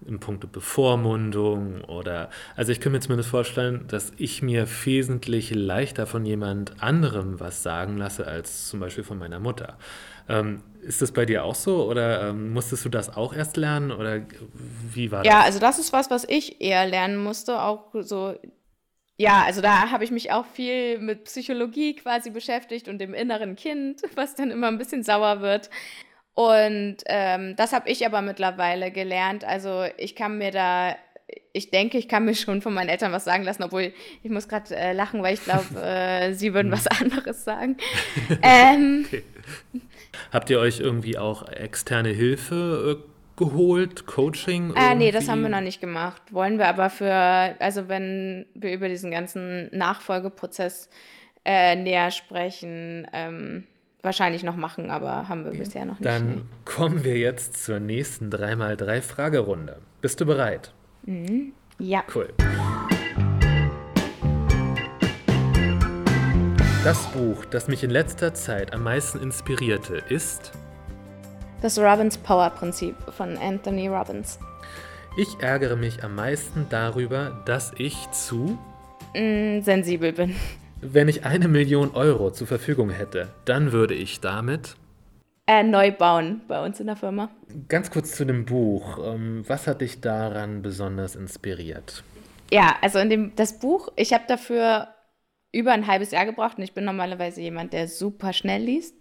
im 0.06 0.20
Punkt 0.20 0.52
Bevormundung 0.52 1.82
oder, 1.86 2.30
also 2.56 2.72
ich 2.72 2.80
kann 2.80 2.92
mir 2.92 3.00
zumindest 3.00 3.30
vorstellen, 3.30 3.86
dass 3.88 4.14
ich 4.18 4.44
mir 4.44 4.68
wesentlich 4.86 5.54
leichter 5.54 6.06
von 6.06 6.26
jemand 6.26 6.82
anderem 6.84 7.40
was 7.40 7.64
sagen 7.64 7.98
lasse, 7.98 8.28
als 8.28 8.68
zum 8.68 8.80
Beispiel 8.80 9.04
von 9.04 9.18
meiner 9.18 9.40
Mutter. 9.40 9.78
Ähm, 10.30 10.62
ist 10.82 11.02
das 11.02 11.12
bei 11.12 11.26
dir 11.26 11.44
auch 11.44 11.56
so 11.56 11.86
oder 11.86 12.30
ähm, 12.30 12.54
musstest 12.54 12.86
du 12.86 12.90
das 12.90 13.16
auch 13.16 13.34
erst 13.34 13.58
lernen 13.58 13.92
oder 13.92 14.22
wie 14.94 15.12
war 15.12 15.24
das? 15.24 15.32
Ja, 15.32 15.42
also 15.42 15.60
das 15.60 15.80
ist 15.80 15.94
was, 15.94 16.10
was 16.10 16.26
ich 16.28 16.62
eher 16.62 16.86
lernen 16.86 17.18
musste, 17.18 17.62
auch 17.62 17.94
so. 17.94 18.36
Ja, 19.18 19.44
also 19.46 19.62
da 19.62 19.92
habe 19.92 20.04
ich 20.04 20.12
mich 20.12 20.32
auch 20.32 20.46
viel 20.46 20.98
mit 20.98 21.26
Psychologie 21.26 21.96
quasi 21.96 22.32
beschäftigt 22.32 22.88
und 22.88 22.98
dem 22.98 23.14
inneren 23.14 23.56
Kind, 23.56 24.02
was 24.16 24.36
dann 24.36 24.52
immer 24.52 24.68
ein 24.68 24.78
bisschen 24.78 25.04
sauer 25.04 25.42
wird. 25.42 25.70
Und 26.34 26.98
ähm, 27.08 27.56
das 27.58 27.74
habe 27.74 27.90
ich 27.90 28.06
aber 28.06 28.22
mittlerweile 28.22 28.90
gelernt. 28.90 29.44
Also 29.44 29.84
ich 29.98 30.16
kann 30.16 30.38
mir 30.38 30.52
da 30.52 30.96
ich 31.54 31.70
denke, 31.70 31.98
ich 31.98 32.08
kann 32.08 32.26
mir 32.26 32.36
schon 32.36 32.62
von 32.62 32.74
meinen 32.74 32.90
Eltern 32.90 33.12
was 33.12 33.26
sagen 33.26 33.44
lassen, 33.44 33.64
obwohl 33.64 33.94
ich 34.24 34.32
muss 34.32 34.48
gerade 34.48 34.76
äh, 34.76 34.94
lachen, 34.94 35.22
weil 35.22 35.34
ich 35.34 35.44
glaube, 35.44 35.82
äh, 35.82 36.34
sie 36.34 36.54
würden 36.54 36.72
was 36.72 36.88
anderes 37.02 37.44
sagen. 37.44 37.78
ähm, 38.42 39.06
okay. 39.06 39.24
Habt 40.32 40.50
ihr 40.50 40.60
euch 40.60 40.80
irgendwie 40.80 41.18
auch 41.18 41.48
externe 41.48 42.10
Hilfe 42.10 43.00
äh, 43.00 43.12
geholt, 43.38 44.06
Coaching? 44.06 44.74
Äh, 44.76 44.96
nee, 44.96 45.12
das 45.12 45.28
haben 45.28 45.42
wir 45.42 45.50
noch 45.50 45.62
nicht 45.62 45.82
gemacht. 45.82 46.22
Wollen 46.32 46.58
wir 46.58 46.68
aber 46.68 46.90
für, 46.90 47.12
also 47.60 47.88
wenn 47.88 48.46
wir 48.54 48.74
über 48.74 48.88
diesen 48.88 49.12
ganzen 49.12 49.70
Nachfolgeprozess 49.76 50.90
äh, 51.46 51.76
näher 51.76 52.12
sprechen, 52.12 53.08
ähm, 53.14 53.64
wahrscheinlich 54.02 54.44
noch 54.44 54.56
machen, 54.56 54.90
aber 54.90 55.28
haben 55.30 55.46
wir 55.46 55.52
bisher 55.52 55.86
noch 55.86 56.00
nicht. 56.00 56.06
Dann 56.06 56.48
kommen 56.66 57.04
wir 57.04 57.18
jetzt 57.18 57.64
zur 57.64 57.80
nächsten 57.80 58.30
3x3-Fragerunde. 58.30 59.78
Bist 60.02 60.22
du 60.22 60.26
bereit? 60.26 60.74
Mhm. 61.04 61.54
Ja. 61.80 62.04
Cool. 62.14 62.30
Das 66.84 67.06
Buch, 67.12 67.46
das 67.46 67.68
mich 67.68 67.84
in 67.84 67.92
letzter 67.92 68.34
Zeit 68.34 68.74
am 68.74 68.82
meisten 68.82 69.20
inspirierte, 69.20 70.02
ist 70.10 70.52
Das 71.62 71.78
Robbins 71.78 72.18
Power 72.18 72.50
Prinzip 72.50 72.96
von 73.16 73.38
Anthony 73.38 73.88
Robbins. 73.88 74.40
Ich 75.16 75.28
ärgere 75.42 75.76
mich 75.76 76.04
am 76.04 76.16
meisten 76.16 76.66
darüber, 76.72 77.44
dass 77.46 77.72
ich 77.78 78.10
zu 78.10 78.58
mm, 79.14 79.62
sensibel 79.62 80.12
bin. 80.12 80.36
Wenn 80.82 81.08
ich 81.08 81.24
eine 81.24 81.48
Million 81.48 81.92
Euro 81.92 82.32
zur 82.32 82.48
Verfügung 82.48 82.90
hätte, 82.90 83.28
dann 83.46 83.72
würde 83.72 83.94
ich 83.94 84.20
damit 84.20 84.76
äh, 85.46 85.62
neu 85.62 85.92
bauen 85.92 86.42
bei 86.48 86.66
uns 86.66 86.80
in 86.80 86.88
der 86.88 86.96
Firma. 86.96 87.30
Ganz 87.68 87.92
kurz 87.92 88.16
zu 88.16 88.26
dem 88.26 88.46
Buch. 88.46 88.98
Ähm, 89.06 89.44
was 89.48 89.68
hat 89.68 89.82
dich 89.82 90.02
daran 90.02 90.64
besonders 90.64 91.16
inspiriert? 91.16 92.04
Ja, 92.52 92.76
also 92.82 92.98
in 92.98 93.12
dem 93.12 93.36
das 93.36 93.60
Buch, 93.60 93.90
ich 93.96 94.14
habe 94.14 94.24
dafür 94.28 94.88
über 95.52 95.72
ein 95.72 95.88
halbes 95.88 96.12
Jahr 96.12 96.26
gebraucht 96.26 96.58
und 96.58 96.64
ich 96.64 96.74
bin 96.74 96.86
normalerweise 96.86 97.42
jemand, 97.42 97.74
der 97.74 97.88
super 97.88 98.34
schnell 98.34 98.64
liest. 98.64 98.96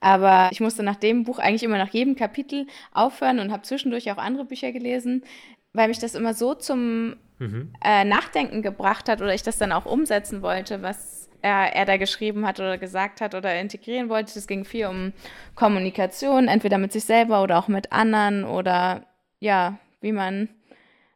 Aber 0.00 0.48
ich 0.52 0.60
musste 0.60 0.82
nach 0.82 0.96
dem 0.96 1.24
Buch 1.24 1.38
eigentlich 1.38 1.64
immer 1.64 1.78
nach 1.78 1.92
jedem 1.92 2.14
Kapitel 2.14 2.66
aufhören 2.92 3.40
und 3.40 3.50
habe 3.50 3.62
zwischendurch 3.62 4.10
auch 4.12 4.18
andere 4.18 4.44
Bücher 4.44 4.70
gelesen, 4.70 5.24
weil 5.72 5.88
mich 5.88 5.98
das 5.98 6.14
immer 6.14 6.34
so 6.34 6.54
zum 6.54 7.16
mhm. 7.38 7.72
äh, 7.84 8.04
Nachdenken 8.04 8.62
gebracht 8.62 9.08
hat 9.08 9.20
oder 9.20 9.34
ich 9.34 9.42
das 9.42 9.58
dann 9.58 9.72
auch 9.72 9.86
umsetzen 9.86 10.42
wollte, 10.42 10.82
was 10.82 11.28
er, 11.42 11.74
er, 11.74 11.84
da 11.84 11.96
geschrieben 11.96 12.46
hat 12.46 12.58
oder 12.58 12.78
gesagt 12.78 13.20
hat 13.20 13.34
oder 13.34 13.58
integrieren 13.60 14.08
wollte. 14.08 14.38
Es 14.38 14.46
ging 14.46 14.64
viel 14.64 14.86
um 14.86 15.12
Kommunikation, 15.54 16.48
entweder 16.48 16.78
mit 16.78 16.92
sich 16.92 17.04
selber 17.04 17.42
oder 17.42 17.58
auch 17.58 17.68
mit 17.68 17.92
anderen 17.92 18.44
oder 18.44 19.04
ja, 19.40 19.78
wie 20.00 20.12
man 20.12 20.48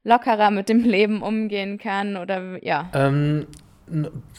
lockerer 0.05 0.51
mit 0.51 0.69
dem 0.69 0.81
Leben 0.85 1.23
umgehen 1.23 1.79
kann 1.79 2.17
oder 2.17 2.63
ja. 2.65 2.91
Ähm, 2.95 3.47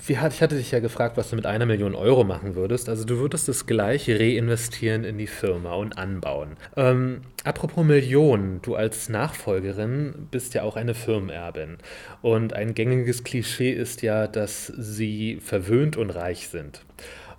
ich 0.08 0.20
hatte 0.20 0.56
dich 0.56 0.72
ja 0.72 0.80
gefragt, 0.80 1.18
was 1.18 1.30
du 1.30 1.36
mit 1.36 1.46
einer 1.46 1.66
Million 1.66 1.96
Euro 1.96 2.24
machen 2.24 2.56
würdest. 2.56 2.90
Also 2.90 3.04
du 3.06 3.18
würdest 3.18 3.50
es 3.50 3.66
gleich 3.66 4.10
reinvestieren 4.10 5.04
in 5.04 5.18
die 5.18 5.28
Firma 5.28 5.74
und 5.74 5.98
anbauen. 5.98 6.58
Ähm, 6.76 7.22
apropos 7.44 7.86
Millionen, 7.86 8.62
du 8.62 8.76
als 8.76 9.10
Nachfolgerin 9.10 10.28
bist 10.32 10.54
ja 10.54 10.64
auch 10.64 10.76
eine 10.76 10.94
Firmenerbin. 10.94 11.78
Und 12.22 12.54
ein 12.54 12.74
gängiges 12.74 13.24
Klischee 13.24 13.72
ist 13.72 14.02
ja, 14.02 14.28
dass 14.28 14.68
sie 14.68 15.40
verwöhnt 15.42 15.98
und 15.98 16.10
reich 16.10 16.48
sind. 16.48 16.82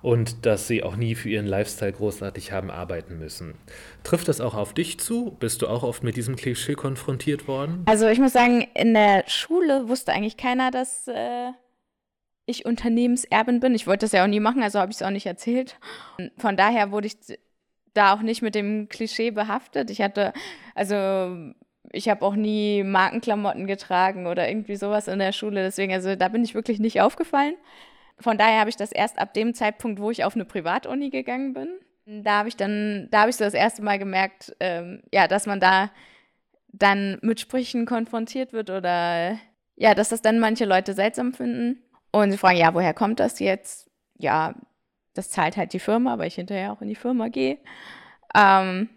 Und 0.01 0.45
dass 0.45 0.67
sie 0.67 0.83
auch 0.83 0.95
nie 0.95 1.15
für 1.15 1.29
ihren 1.29 1.47
Lifestyle 1.47 1.93
großartig 1.93 2.51
haben 2.51 2.69
arbeiten 2.69 3.17
müssen. 3.17 3.55
Trifft 4.03 4.27
das 4.27 4.39
auch 4.39 4.53
auf 4.53 4.75
dich 4.75 4.99
zu? 4.99 5.35
Bist 5.39 5.63
du 5.63 5.67
auch 5.67 5.81
oft 5.81 6.03
mit 6.03 6.15
diesem 6.15 6.35
Klischee 6.35 6.75
konfrontiert 6.75 7.47
worden? 7.47 7.81
Also 7.87 8.07
ich 8.07 8.19
muss 8.19 8.33
sagen, 8.33 8.67
in 8.75 8.93
der 8.93 9.23
Schule 9.25 9.89
wusste 9.89 10.13
eigentlich 10.13 10.37
keiner, 10.37 10.69
dass... 10.69 11.07
Äh 11.07 11.51
ich 12.45 12.65
Unternehmenserbin 12.65 13.59
bin. 13.59 13.75
Ich 13.75 13.87
wollte 13.87 14.05
das 14.05 14.11
ja 14.11 14.23
auch 14.23 14.27
nie 14.27 14.39
machen, 14.39 14.61
also 14.61 14.79
habe 14.79 14.91
ich 14.91 14.97
es 14.97 15.03
auch 15.03 15.09
nicht 15.09 15.25
erzählt. 15.25 15.77
Von 16.37 16.57
daher 16.57 16.91
wurde 16.91 17.07
ich 17.07 17.17
da 17.93 18.13
auch 18.13 18.21
nicht 18.21 18.41
mit 18.41 18.55
dem 18.55 18.87
Klischee 18.89 19.31
behaftet. 19.31 19.89
Ich 19.89 20.01
hatte, 20.01 20.33
also 20.75 21.53
ich 21.91 22.09
habe 22.09 22.25
auch 22.25 22.35
nie 22.35 22.83
Markenklamotten 22.83 23.67
getragen 23.67 24.27
oder 24.27 24.47
irgendwie 24.47 24.75
sowas 24.75 25.07
in 25.07 25.19
der 25.19 25.31
Schule. 25.31 25.63
Deswegen, 25.63 25.93
also 25.93 26.15
da 26.15 26.27
bin 26.27 26.43
ich 26.43 26.53
wirklich 26.53 26.79
nicht 26.79 27.01
aufgefallen. 27.01 27.55
Von 28.19 28.37
daher 28.37 28.59
habe 28.59 28.69
ich 28.69 28.75
das 28.75 28.91
erst 28.91 29.17
ab 29.17 29.33
dem 29.33 29.53
Zeitpunkt, 29.53 29.99
wo 29.99 30.11
ich 30.11 30.23
auf 30.23 30.35
eine 30.35 30.45
Privatuni 30.45 31.09
gegangen 31.09 31.53
bin. 31.53 31.69
Da 32.23 32.39
habe 32.39 32.49
ich 32.49 32.55
dann, 32.55 33.07
da 33.11 33.21
habe 33.21 33.29
ich 33.29 33.35
so 33.35 33.43
das 33.43 33.55
erste 33.55 33.81
Mal 33.81 33.97
gemerkt, 33.97 34.55
ähm, 34.59 35.01
ja, 35.11 35.27
dass 35.27 35.47
man 35.47 35.59
da 35.59 35.89
dann 36.67 37.17
mit 37.21 37.39
Sprüchen 37.39 37.85
konfrontiert 37.85 38.53
wird 38.53 38.69
oder 38.69 39.39
ja, 39.75 39.93
dass 39.95 40.09
das 40.09 40.21
dann 40.21 40.39
manche 40.39 40.65
Leute 40.65 40.93
seltsam 40.93 41.33
finden. 41.33 41.81
Und 42.15 42.31
sie 42.31 42.37
fragen, 42.37 42.57
ja, 42.57 42.73
woher 42.73 42.93
kommt 42.93 43.19
das 43.19 43.39
jetzt? 43.39 43.89
Ja, 44.17 44.55
das 45.15 45.31
zahlt 45.31 45.57
halt 45.57 45.73
die 45.73 45.79
Firma, 45.79 46.17
weil 46.17 46.29
ich 46.29 46.35
hinterher 46.35 46.71
auch 46.71 46.81
in 46.81 46.87
die 46.87 46.95
Firma 46.95 47.27
gehe. 47.27 47.57
Ähm, 48.33 48.87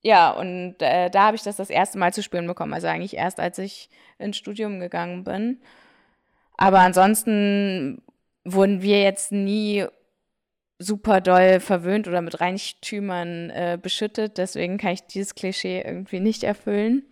ja, 0.00 0.30
und 0.30 0.76
äh, 0.80 1.10
da 1.10 1.24
habe 1.24 1.36
ich 1.36 1.42
das 1.42 1.56
das 1.56 1.68
erste 1.68 1.98
Mal 1.98 2.14
zu 2.14 2.22
spüren 2.22 2.46
bekommen. 2.46 2.72
Also 2.72 2.86
eigentlich 2.86 3.14
erst, 3.14 3.38
als 3.40 3.58
ich 3.58 3.90
ins 4.18 4.38
Studium 4.38 4.80
gegangen 4.80 5.22
bin. 5.22 5.60
Aber 6.56 6.78
ansonsten 6.80 8.00
wurden 8.42 8.80
wir 8.80 9.02
jetzt 9.02 9.30
nie 9.30 9.84
super 10.78 11.20
doll 11.20 11.60
verwöhnt 11.60 12.08
oder 12.08 12.22
mit 12.22 12.40
Reichtümern 12.40 13.50
äh, 13.50 13.78
beschüttet. 13.80 14.38
Deswegen 14.38 14.78
kann 14.78 14.92
ich 14.92 15.02
dieses 15.08 15.34
Klischee 15.34 15.82
irgendwie 15.82 16.20
nicht 16.20 16.42
erfüllen. 16.42 17.02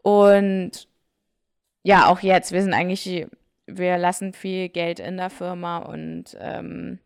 Und 0.00 0.88
ja, 1.82 2.08
auch 2.08 2.20
jetzt, 2.20 2.52
wir 2.52 2.62
sind 2.62 2.72
eigentlich 2.72 3.28
wir 3.76 3.98
lassen 3.98 4.32
viel 4.32 4.68
Geld 4.68 5.00
in 5.00 5.16
der 5.16 5.30
Firma 5.30 5.78
und 5.78 6.36
ähm, 6.40 6.98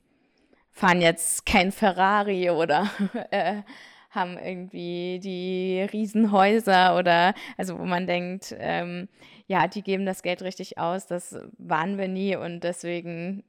fahren 0.73 1.01
jetzt 1.01 1.47
kein 1.47 1.73
Ferrari 1.73 2.51
oder 2.51 2.91
äh, 3.31 3.63
haben 4.11 4.39
irgendwie 4.39 5.19
die 5.19 5.83
Riesenhäuser 5.93 6.97
oder 6.97 7.35
also 7.57 7.79
wo 7.79 7.85
man 7.85 8.07
denkt, 8.07 8.55
ähm, 8.59 9.09
ja, 9.47 9.67
die 9.67 9.83
geben 9.83 10.07
das 10.07 10.23
Geld 10.23 10.43
richtig 10.43 10.79
aus. 10.79 11.07
Das 11.07 11.37
waren 11.59 11.99
wir 11.99 12.09
nie 12.09 12.37
und 12.37 12.65
deswegen 12.65 13.45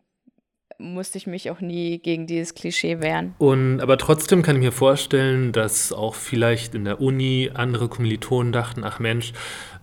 musste 0.77 1.17
ich 1.17 1.27
mich 1.27 1.49
auch 1.51 1.61
nie 1.61 1.99
gegen 1.99 2.27
dieses 2.27 2.53
Klischee 2.53 2.99
wehren. 3.01 3.35
Und 3.37 3.81
aber 3.81 3.97
trotzdem 3.97 4.41
kann 4.41 4.55
ich 4.55 4.61
mir 4.61 4.71
vorstellen, 4.71 5.51
dass 5.51 5.93
auch 5.93 6.15
vielleicht 6.15 6.75
in 6.75 6.85
der 6.85 7.01
Uni 7.01 7.51
andere 7.53 7.87
Kommilitonen 7.87 8.51
dachten, 8.51 8.83
ach 8.83 8.99
Mensch, 8.99 9.33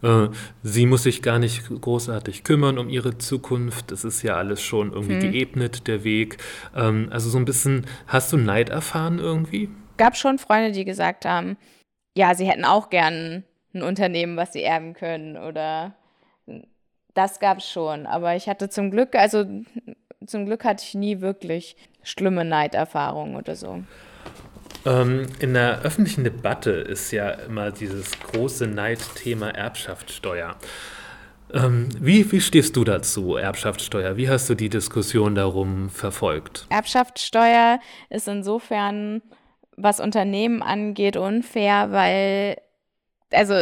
äh, 0.03 0.29
sie 0.63 0.87
muss 0.87 1.05
sich 1.05 1.23
gar 1.23 1.39
nicht 1.39 1.69
großartig 1.69 2.45
kümmern 2.45 2.79
um 2.79 2.89
ihre 2.89 3.19
Zukunft. 3.19 3.91
Das 3.91 4.05
ist 4.05 4.23
ja 4.23 4.37
alles 4.37 4.63
schon 4.63 4.93
irgendwie 4.93 5.21
hm. 5.21 5.33
geebnet, 5.33 5.87
der 5.87 6.05
Weg. 6.05 6.39
Ähm, 6.75 7.09
also 7.11 7.31
so 7.31 7.39
ein 7.39 7.45
bisschen, 7.45 7.87
hast 8.07 8.33
du 8.33 8.37
Neid 8.37 8.69
erfahren 8.69 9.19
irgendwie? 9.19 9.71
Gab 9.97 10.17
schon 10.17 10.39
Freunde, 10.39 10.73
die 10.73 10.85
gesagt 10.85 11.25
haben, 11.25 11.57
ja, 12.17 12.35
sie 12.35 12.47
hätten 12.47 12.65
auch 12.65 12.91
gern 12.91 13.45
ein 13.75 13.83
Unternehmen, 13.83 14.37
was 14.37 14.53
sie 14.53 14.63
erben 14.63 14.95
können 14.95 15.37
oder 15.37 15.95
das 17.15 17.41
gab 17.41 17.59
es 17.59 17.69
schon. 17.69 18.07
Aber 18.07 18.37
ich 18.37 18.49
hatte 18.49 18.69
zum 18.69 18.91
Glück, 18.91 19.15
also 19.15 19.45
zum 20.27 20.47
Glück 20.47 20.65
hatte 20.65 20.85
ich 20.87 20.95
nie 20.95 21.21
wirklich 21.21 21.77
schlimme 22.03 22.45
Neiderfahrungen 22.45 23.37
oder 23.37 23.57
so. 23.57 23.83
Ähm, 24.85 25.27
in 25.39 25.55
der 25.55 25.83
öffentlichen 25.83 26.25
Debatte 26.25 26.71
ist 26.71 27.11
ja 27.13 27.31
immer 27.31 27.71
dieses 27.71 28.11
große 28.19 28.67
Neidthema 28.67 29.51
Erbschaftssteuer. 29.51 30.57
Ähm, 31.53 31.89
wie, 32.01 32.31
wie 32.33 32.41
stehst 32.41 32.77
du 32.77 32.85
dazu, 32.85 33.37
Erbschaftssteuer? 33.37 34.17
Wie 34.17 34.29
hast 34.29 34.49
du 34.49 34.55
die 34.55 34.71
Diskussion 34.71 35.35
darum 35.35 35.91
verfolgt? 35.91 36.67
Erbschaftssteuer 36.71 37.79
ist 38.09 38.27
insofern, 38.27 39.23
was 39.77 40.01
Unternehmen 40.01 40.63
angeht, 40.63 41.17
unfair, 41.17 41.93
weil 41.93 42.57
also 43.33 43.55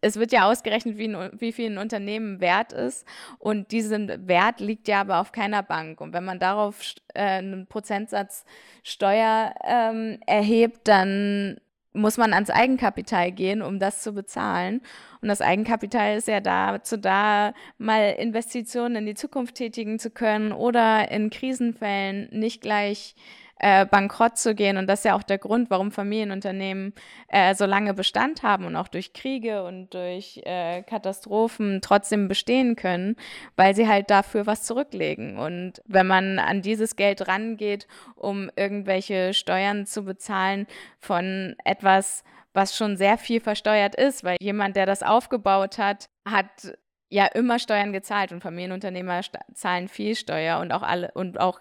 es 0.00 0.16
wird 0.16 0.32
ja 0.32 0.50
ausgerechnet, 0.50 0.98
wie, 0.98 1.08
ein, 1.08 1.30
wie 1.38 1.52
viel 1.52 1.70
ein 1.70 1.78
Unternehmen 1.78 2.40
wert 2.40 2.72
ist. 2.72 3.06
Und 3.38 3.72
diesen 3.72 4.28
Wert 4.28 4.60
liegt 4.60 4.88
ja 4.88 5.00
aber 5.00 5.20
auf 5.20 5.32
keiner 5.32 5.62
Bank. 5.62 6.00
Und 6.00 6.12
wenn 6.12 6.24
man 6.24 6.38
darauf 6.38 6.80
äh, 7.14 7.22
einen 7.22 7.66
Prozentsatz 7.66 8.44
Steuer 8.82 9.54
ähm, 9.64 10.18
erhebt, 10.26 10.86
dann 10.88 11.58
muss 11.92 12.16
man 12.16 12.32
ans 12.32 12.50
Eigenkapital 12.50 13.32
gehen, 13.32 13.62
um 13.62 13.78
das 13.78 14.02
zu 14.02 14.12
bezahlen. 14.12 14.82
Und 15.20 15.28
das 15.28 15.40
Eigenkapital 15.40 16.16
ist 16.16 16.28
ja 16.28 16.40
dazu 16.40 16.96
da, 16.96 17.52
mal 17.76 18.14
Investitionen 18.18 18.96
in 18.96 19.06
die 19.06 19.14
Zukunft 19.14 19.56
tätigen 19.56 19.98
zu 19.98 20.10
können 20.10 20.52
oder 20.52 21.10
in 21.10 21.30
Krisenfällen 21.30 22.28
nicht 22.30 22.60
gleich 22.60 23.14
äh, 23.58 23.86
bankrott 23.86 24.38
zu 24.38 24.54
gehen. 24.54 24.76
Und 24.76 24.86
das 24.86 25.00
ist 25.00 25.04
ja 25.04 25.14
auch 25.14 25.22
der 25.22 25.38
Grund, 25.38 25.70
warum 25.70 25.90
Familienunternehmen 25.90 26.94
äh, 27.28 27.54
so 27.54 27.66
lange 27.66 27.94
Bestand 27.94 28.42
haben 28.42 28.64
und 28.64 28.76
auch 28.76 28.88
durch 28.88 29.12
Kriege 29.12 29.64
und 29.64 29.94
durch 29.94 30.40
äh, 30.44 30.82
Katastrophen 30.82 31.80
trotzdem 31.82 32.28
bestehen 32.28 32.76
können, 32.76 33.16
weil 33.56 33.74
sie 33.74 33.88
halt 33.88 34.10
dafür 34.10 34.46
was 34.46 34.62
zurücklegen. 34.62 35.38
Und 35.38 35.82
wenn 35.86 36.06
man 36.06 36.38
an 36.38 36.62
dieses 36.62 36.96
Geld 36.96 37.28
rangeht, 37.28 37.86
um 38.14 38.50
irgendwelche 38.56 39.34
Steuern 39.34 39.86
zu 39.86 40.04
bezahlen 40.04 40.66
von 41.00 41.56
etwas, 41.64 42.24
was 42.52 42.76
schon 42.76 42.96
sehr 42.96 43.18
viel 43.18 43.40
versteuert 43.40 43.94
ist, 43.94 44.24
weil 44.24 44.36
jemand, 44.40 44.76
der 44.76 44.86
das 44.86 45.02
aufgebaut 45.02 45.78
hat, 45.78 46.08
hat 46.24 46.76
ja 47.10 47.26
immer 47.26 47.58
Steuern 47.58 47.92
gezahlt 47.92 48.32
und 48.32 48.42
Familienunternehmer 48.42 49.20
zahlen 49.54 49.88
viel 49.88 50.14
Steuer 50.14 50.60
und 50.60 50.72
auch 50.72 50.82
alle 50.82 51.10
und 51.12 51.40
auch 51.40 51.60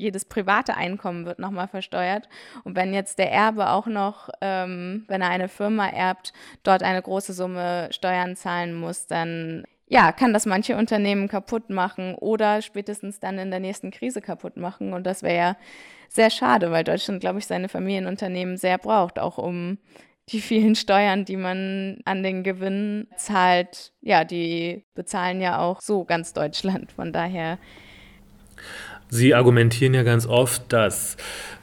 jedes 0.00 0.24
private 0.24 0.76
Einkommen 0.76 1.26
wird 1.26 1.38
nochmal 1.38 1.68
versteuert. 1.68 2.28
Und 2.64 2.76
wenn 2.76 2.94
jetzt 2.94 3.18
der 3.18 3.30
Erbe 3.30 3.70
auch 3.70 3.86
noch, 3.86 4.28
ähm, 4.40 5.04
wenn 5.08 5.22
er 5.22 5.30
eine 5.30 5.48
Firma 5.48 5.88
erbt, 5.88 6.32
dort 6.62 6.82
eine 6.82 7.02
große 7.02 7.32
Summe 7.32 7.88
Steuern 7.92 8.36
zahlen 8.36 8.74
muss, 8.74 9.06
dann 9.06 9.64
ja, 9.86 10.12
kann 10.12 10.32
das 10.32 10.46
manche 10.46 10.76
Unternehmen 10.76 11.26
kaputt 11.26 11.68
machen 11.68 12.14
oder 12.14 12.62
spätestens 12.62 13.18
dann 13.18 13.38
in 13.38 13.50
der 13.50 13.58
nächsten 13.58 13.90
Krise 13.90 14.20
kaputt 14.20 14.56
machen. 14.56 14.92
Und 14.92 15.04
das 15.04 15.24
wäre 15.24 15.36
ja 15.36 15.56
sehr 16.08 16.30
schade, 16.30 16.70
weil 16.70 16.84
Deutschland, 16.84 17.20
glaube 17.20 17.40
ich, 17.40 17.46
seine 17.46 17.68
Familienunternehmen 17.68 18.56
sehr 18.56 18.78
braucht, 18.78 19.18
auch 19.18 19.36
um 19.36 19.78
die 20.28 20.40
vielen 20.40 20.76
Steuern, 20.76 21.24
die 21.24 21.36
man 21.36 21.98
an 22.04 22.22
den 22.22 22.44
Gewinn 22.44 23.08
zahlt, 23.16 23.92
ja, 24.00 24.24
die 24.24 24.84
bezahlen 24.94 25.40
ja 25.40 25.58
auch 25.58 25.80
so 25.80 26.04
ganz 26.04 26.32
Deutschland. 26.32 26.92
Von 26.92 27.12
daher 27.12 27.58
Sie 29.10 29.34
argumentieren 29.34 29.94
ja 29.94 30.02
ganz 30.02 30.26
oft, 30.26 30.72
dass 30.72 31.16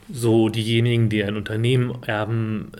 so 0.10 0.50
diejenigen, 0.50 1.10
die 1.10 1.24
ein 1.24 1.36
Unternehmen 1.36 2.04
erben, 2.06 2.72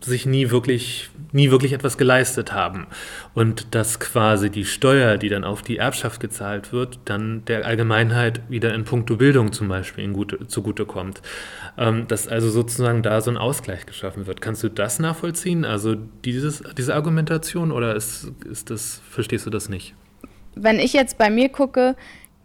sich 0.00 0.26
nie 0.26 0.50
wirklich, 0.50 1.10
nie 1.32 1.50
wirklich 1.50 1.72
etwas 1.72 1.98
geleistet 1.98 2.52
haben. 2.52 2.86
Und 3.34 3.74
dass 3.74 3.98
quasi 3.98 4.50
die 4.50 4.64
Steuer, 4.64 5.16
die 5.16 5.28
dann 5.28 5.44
auf 5.44 5.62
die 5.62 5.78
Erbschaft 5.78 6.20
gezahlt 6.20 6.72
wird, 6.72 7.00
dann 7.04 7.44
der 7.46 7.66
Allgemeinheit 7.66 8.40
wieder 8.48 8.74
in 8.74 8.84
puncto 8.84 9.16
Bildung 9.16 9.52
zum 9.52 9.68
Beispiel 9.68 10.04
in 10.04 10.12
gute, 10.12 10.46
zugutekommt. 10.46 11.20
Ähm, 11.76 12.06
dass 12.06 12.28
also 12.28 12.48
sozusagen 12.48 13.02
da 13.02 13.20
so 13.20 13.30
ein 13.30 13.36
Ausgleich 13.36 13.86
geschaffen 13.86 14.26
wird. 14.26 14.40
Kannst 14.40 14.62
du 14.62 14.68
das 14.68 14.98
nachvollziehen? 14.98 15.64
Also 15.64 15.96
dieses, 16.24 16.62
diese 16.76 16.94
Argumentation 16.94 17.72
oder 17.72 17.96
ist, 17.96 18.30
ist 18.48 18.70
das, 18.70 19.02
verstehst 19.10 19.46
du 19.46 19.50
das 19.50 19.68
nicht? 19.68 19.94
Wenn 20.54 20.78
ich 20.78 20.92
jetzt 20.92 21.18
bei 21.18 21.30
mir 21.30 21.48
gucke, 21.48 21.96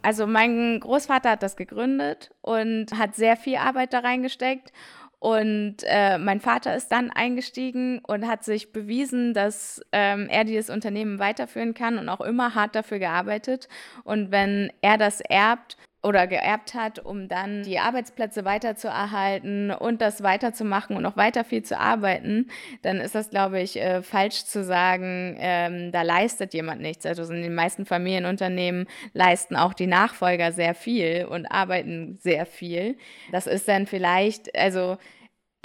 also 0.04 0.26
mein 0.26 0.80
Großvater 0.80 1.30
hat 1.30 1.42
das 1.42 1.56
gegründet 1.56 2.30
und 2.42 2.86
hat 2.98 3.14
sehr 3.14 3.36
viel 3.36 3.56
Arbeit 3.56 3.94
da 3.94 4.00
reingesteckt. 4.00 4.70
Und 5.18 5.76
äh, 5.84 6.18
mein 6.18 6.42
Vater 6.42 6.76
ist 6.76 6.92
dann 6.92 7.10
eingestiegen 7.10 8.00
und 8.00 8.26
hat 8.26 8.44
sich 8.44 8.72
bewiesen, 8.72 9.32
dass 9.32 9.80
ähm, 9.92 10.28
er 10.28 10.44
dieses 10.44 10.68
Unternehmen 10.68 11.18
weiterführen 11.18 11.72
kann 11.72 11.96
und 11.98 12.10
auch 12.10 12.20
immer 12.20 12.54
hart 12.54 12.74
dafür 12.74 12.98
gearbeitet. 12.98 13.70
Und 14.02 14.30
wenn 14.30 14.70
er 14.82 14.98
das 14.98 15.22
erbt, 15.22 15.78
oder 16.04 16.26
geerbt 16.26 16.74
hat, 16.74 16.98
um 16.98 17.28
dann 17.28 17.62
die 17.62 17.78
Arbeitsplätze 17.78 18.44
weiterzuerhalten 18.44 19.70
und 19.70 20.02
das 20.02 20.22
weiterzumachen 20.22 20.96
und 20.96 21.02
noch 21.02 21.16
weiter 21.16 21.44
viel 21.44 21.62
zu 21.62 21.78
arbeiten, 21.78 22.48
dann 22.82 22.98
ist 22.98 23.14
das, 23.14 23.30
glaube 23.30 23.60
ich, 23.60 23.80
äh, 23.80 24.02
falsch 24.02 24.44
zu 24.44 24.62
sagen, 24.62 25.36
ähm, 25.40 25.92
da 25.92 26.02
leistet 26.02 26.52
jemand 26.52 26.82
nichts. 26.82 27.06
Also 27.06 27.24
in 27.32 27.42
den 27.42 27.54
meisten 27.54 27.86
Familienunternehmen 27.86 28.86
leisten 29.14 29.56
auch 29.56 29.72
die 29.72 29.86
Nachfolger 29.86 30.52
sehr 30.52 30.74
viel 30.74 31.24
und 31.24 31.46
arbeiten 31.46 32.18
sehr 32.20 32.44
viel. 32.44 32.96
Das 33.32 33.46
ist 33.46 33.66
dann 33.66 33.86
vielleicht, 33.86 34.54
also 34.54 34.98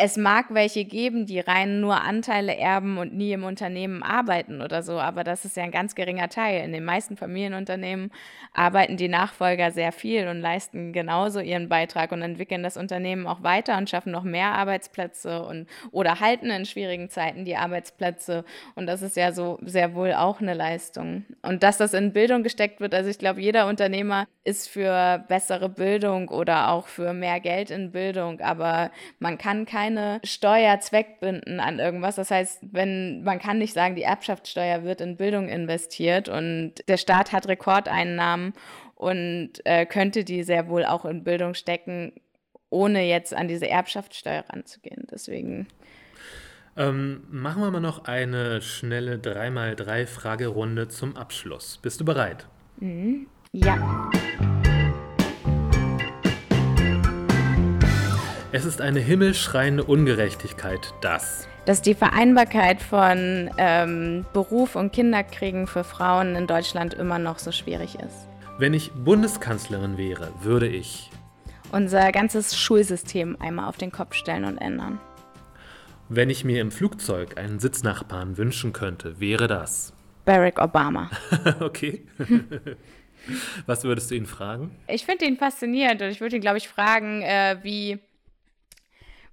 es 0.02 0.16
mag 0.16 0.46
welche 0.52 0.86
geben, 0.86 1.26
die 1.26 1.42
rein 1.42 1.82
nur 1.82 2.02
Anteile 2.02 2.56
erben 2.56 2.98
und 2.98 3.14
nie 3.14 3.34
im 3.34 3.44
Unternehmen 3.44 4.02
arbeiten 4.02 4.62
oder 4.62 4.82
so, 4.82 4.98
aber 4.98 5.26
das 5.26 5.44
ist 5.44 5.58
ja 5.58 5.64
ein 5.64 5.72
ganz 5.72 5.94
geringer 5.94 6.30
Teil. 6.30 6.64
In 6.64 6.72
den 6.72 6.86
meisten 6.86 7.18
Familienunternehmen 7.18 8.10
arbeiten 8.54 8.96
die 8.96 9.10
Nachfolger 9.10 9.72
sehr 9.72 9.92
viel 9.92 10.30
und 10.30 10.40
leisten 10.40 10.94
genauso 10.94 11.42
ihren 11.42 11.68
Beitrag 11.68 12.14
und 12.14 12.22
entwickeln 12.22 12.64
das 12.64 12.78
Unternehmen 12.78 13.28
auch 13.28 13.44
weiter 13.44 13.78
und 13.78 13.90
schaffen 13.90 14.14
noch 14.14 14.24
mehr 14.24 14.54
Arbeitsplätze 14.54 15.44
und 15.44 15.68
oder 15.92 16.22
halten 16.22 16.50
in 16.50 16.66
schwierigen 16.66 17.10
Zeiten 17.10 17.44
die 17.44 17.58
Arbeitsplätze 17.58 18.46
und 18.76 18.88
das 18.88 19.02
ist 19.02 19.18
ja 19.18 19.34
so 19.34 19.60
sehr 19.66 19.96
wohl 19.96 20.14
auch 20.14 20.40
eine 20.40 20.54
Leistung. 20.54 21.26
Und 21.42 21.62
dass 21.62 21.78
das 21.78 21.94
in 21.94 22.14
Bildung 22.14 22.44
gesteckt 22.44 22.80
wird, 22.80 22.96
also 22.96 23.10
ich 23.10 23.20
glaube, 23.20 23.42
jeder 23.42 23.68
Unternehmer 23.68 24.28
ist 24.46 24.70
für 24.70 25.26
bessere 25.28 25.68
Bildung 25.68 26.30
oder 26.30 26.70
auch 26.70 26.88
für 26.88 27.12
mehr 27.12 27.42
Geld 27.42 27.70
in 27.70 27.92
Bildung, 27.92 28.40
aber 28.40 28.92
man 29.20 29.38
kann 29.38 29.66
kein 29.66 29.89
keine 29.90 30.22
Steuer 30.24 30.80
zweckbinden 30.80 31.60
an 31.60 31.80
irgendwas. 31.80 32.16
Das 32.16 32.32
heißt, 32.32 32.60
wenn 32.72 33.24
man 33.24 33.40
kann 33.40 33.58
nicht 33.58 33.74
sagen, 33.74 33.96
die 33.96 34.04
Erbschaftssteuer 34.04 34.84
wird 34.84 35.02
in 35.02 35.18
Bildung 35.18 35.50
investiert 35.50 36.30
und 36.30 36.76
der 36.88 36.98
Staat 36.98 37.32
hat 37.32 37.48
Rekordeinnahmen 37.48 38.54
und 38.96 39.54
äh, 39.66 39.86
könnte 39.86 40.24
die 40.24 40.44
sehr 40.44 40.68
wohl 40.68 40.86
auch 40.86 41.06
in 41.06 41.24
Bildung 41.24 41.54
stecken, 41.54 42.14
ohne 42.70 43.04
jetzt 43.04 43.34
an 43.34 43.48
diese 43.48 43.68
Erbschaftssteuer 43.68 44.44
ranzugehen. 44.50 45.08
Deswegen. 45.12 45.68
Ähm, 46.78 47.24
machen 47.30 47.62
wir 47.64 47.72
mal 47.72 47.80
noch 47.80 48.06
eine 48.06 48.62
schnelle 48.62 49.18
3x3-Fragerunde 49.18 50.88
zum 50.88 51.18
Abschluss. 51.18 51.80
Bist 51.82 52.00
du 52.00 52.06
bereit? 52.06 52.48
Mhm. 52.80 53.28
Ja. 53.52 54.12
Es 58.52 58.66
ist 58.66 58.82
eine 58.82 59.00
himmelschreiende 59.00 59.84
Ungerechtigkeit, 59.84 60.94
dass 61.02 61.48
dass 61.66 61.84
die 61.84 61.94
Vereinbarkeit 61.94 62.82
von 62.82 63.52
ähm, 63.58 64.26
Beruf 64.34 64.76
und 64.76 64.92
Kinderkriegen 64.92 65.68
für 65.68 65.84
Frauen 65.84 66.36
in 66.36 66.48
Deutschland 66.48 66.96
immer 66.96 67.20
noch 67.20 67.38
so 67.38 67.52
schwierig 67.52 67.94
ist. 67.94 68.28
Wenn 68.58 68.74
ich 68.74 68.92
Bundeskanzlerin 68.92 70.00
wäre, 70.00 70.32
würde 70.42 70.68
ich 70.68 71.12
unser 71.72 72.12
ganzes 72.12 72.58
Schulsystem 72.58 73.38
einmal 73.40 73.70
auf 73.70 73.78
den 73.78 73.92
Kopf 73.92 74.16
stellen 74.16 74.46
und 74.46 74.58
ändern. 74.58 75.00
Wenn 76.08 76.32
ich 76.32 76.44
mir 76.44 76.60
im 76.60 76.72
Flugzeug 76.72 77.38
einen 77.38 77.60
Sitznachbarn 77.60 78.38
wünschen 78.38 78.74
könnte, 78.74 79.20
wäre 79.20 79.46
das 79.46 79.94
Barack 80.26 80.60
Obama. 80.60 81.12
okay. 81.60 82.08
Was 83.68 83.84
würdest 83.84 84.10
du 84.10 84.16
ihn 84.16 84.26
fragen? 84.26 84.76
Ich 84.88 85.06
finde 85.06 85.26
ihn 85.26 85.38
faszinierend 85.38 86.02
und 86.02 86.08
ich 86.08 86.20
würde 86.20 86.38
ihn, 86.38 86.42
glaube 86.42 86.58
ich, 86.58 86.68
fragen, 86.68 87.22
äh, 87.22 87.58
wie, 87.62 88.00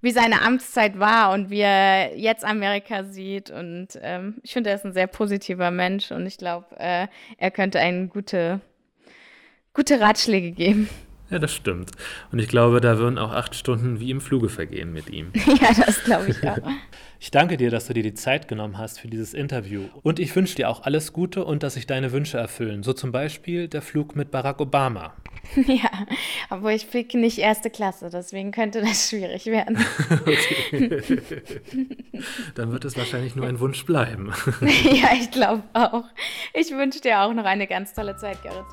wie 0.00 0.10
seine 0.10 0.42
Amtszeit 0.42 0.98
war 0.98 1.32
und 1.32 1.50
wie 1.50 1.60
er 1.60 2.16
jetzt 2.16 2.44
Amerika 2.44 3.04
sieht. 3.04 3.50
Und 3.50 3.88
ähm, 4.02 4.36
ich 4.42 4.52
finde, 4.52 4.70
er 4.70 4.76
ist 4.76 4.84
ein 4.84 4.92
sehr 4.92 5.06
positiver 5.06 5.70
Mensch 5.70 6.10
und 6.10 6.26
ich 6.26 6.38
glaube, 6.38 6.66
äh, 6.78 7.08
er 7.38 7.50
könnte 7.50 7.80
einen 7.80 8.08
gute, 8.08 8.60
gute 9.72 10.00
Ratschläge 10.00 10.52
geben. 10.52 10.88
Ja, 11.30 11.38
das 11.38 11.52
stimmt. 11.52 11.90
Und 12.30 12.38
ich 12.38 12.48
glaube, 12.48 12.80
da 12.80 12.98
würden 12.98 13.18
auch 13.18 13.32
acht 13.32 13.54
Stunden 13.54 13.98
wie 13.98 14.10
im 14.10 14.20
Fluge 14.20 14.48
vergehen 14.48 14.92
mit 14.92 15.10
ihm. 15.10 15.32
ja, 15.60 15.84
das 15.84 16.04
glaube 16.04 16.30
ich 16.30 16.48
auch. 16.48 16.58
Ich 17.18 17.30
danke 17.30 17.56
dir, 17.56 17.70
dass 17.70 17.86
du 17.86 17.94
dir 17.94 18.02
die 18.02 18.12
Zeit 18.12 18.46
genommen 18.46 18.76
hast 18.76 19.00
für 19.00 19.08
dieses 19.08 19.32
Interview. 19.32 19.84
Und 20.02 20.18
ich 20.18 20.36
wünsche 20.36 20.54
dir 20.54 20.68
auch 20.68 20.82
alles 20.82 21.14
Gute 21.14 21.46
und 21.46 21.62
dass 21.62 21.72
sich 21.72 21.86
deine 21.86 22.12
Wünsche 22.12 22.36
erfüllen. 22.36 22.82
So 22.82 22.92
zum 22.92 23.10
Beispiel 23.10 23.68
der 23.68 23.80
Flug 23.80 24.14
mit 24.16 24.30
Barack 24.30 24.60
Obama. 24.60 25.14
Ja, 25.66 25.88
aber 26.50 26.72
ich 26.72 26.86
fliege 26.86 27.16
nicht 27.18 27.38
erste 27.38 27.70
Klasse, 27.70 28.10
deswegen 28.12 28.50
könnte 28.50 28.80
das 28.80 29.08
schwierig 29.08 29.46
werden. 29.46 29.78
okay. 30.20 31.12
Dann 32.54 32.72
wird 32.72 32.84
es 32.84 32.96
wahrscheinlich 32.96 33.36
nur 33.36 33.46
ein 33.46 33.60
Wunsch 33.60 33.86
bleiben. 33.86 34.32
ja, 34.60 35.10
ich 35.14 35.30
glaube 35.30 35.62
auch. 35.72 36.04
Ich 36.52 36.70
wünsche 36.72 37.00
dir 37.00 37.20
auch 37.20 37.32
noch 37.32 37.44
eine 37.44 37.66
ganz 37.66 37.94
tolle 37.94 38.16
Zeit, 38.16 38.42
Gerrit. 38.42 38.66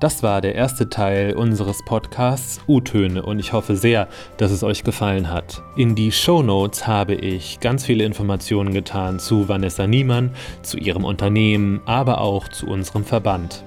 Das 0.00 0.22
war 0.22 0.40
der 0.40 0.54
erste 0.54 0.88
Teil 0.88 1.34
unseres 1.34 1.84
Podcasts 1.84 2.60
U-Töne 2.68 3.24
und 3.24 3.40
ich 3.40 3.52
hoffe 3.52 3.74
sehr, 3.74 4.06
dass 4.36 4.52
es 4.52 4.62
euch 4.62 4.84
gefallen 4.84 5.28
hat. 5.28 5.60
In 5.76 5.96
die 5.96 6.12
Show 6.12 6.40
Notes 6.40 6.86
habe 6.86 7.16
ich 7.16 7.58
ganz 7.58 7.84
viele 7.84 8.04
Informationen 8.04 8.72
getan 8.72 9.18
zu 9.18 9.48
Vanessa 9.48 9.88
Niemann, 9.88 10.30
zu 10.62 10.76
ihrem 10.78 11.04
Unternehmen, 11.04 11.80
aber 11.84 12.20
auch 12.20 12.46
zu 12.46 12.68
unserem 12.68 13.04
Verband. 13.04 13.64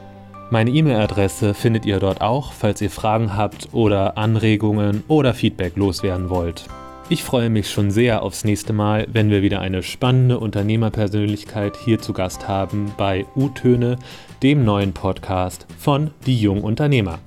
Meine 0.52 0.72
E-Mail-Adresse 0.72 1.54
findet 1.54 1.86
ihr 1.86 2.00
dort 2.00 2.22
auch, 2.22 2.54
falls 2.54 2.82
ihr 2.82 2.92
Fragen 2.92 3.36
habt 3.36 3.68
oder 3.74 4.18
Anregungen 4.18 5.04
oder 5.10 5.34
Feedback 5.34 5.76
loswerden 5.76 6.30
wollt. 6.30 6.64
Ich 7.12 7.26
freue 7.26 7.50
mich 7.50 7.70
schon 7.70 7.92
sehr 7.92 8.24
aufs 8.24 8.46
nächste 8.46 8.72
Mal, 8.72 9.06
wenn 9.12 9.30
wir 9.30 9.42
wieder 9.42 9.60
eine 9.60 9.84
spannende 9.84 10.40
Unternehmerpersönlichkeit 10.40 11.76
hier 11.76 12.00
zu 12.00 12.14
Gast 12.14 12.48
haben 12.48 12.94
bei 12.98 13.26
U-Töne, 13.36 13.98
dem 14.42 14.64
neuen 14.64 14.94
Podcast 14.94 15.68
von 15.78 16.12
Die 16.26 16.40
Jungunternehmer. 16.40 17.20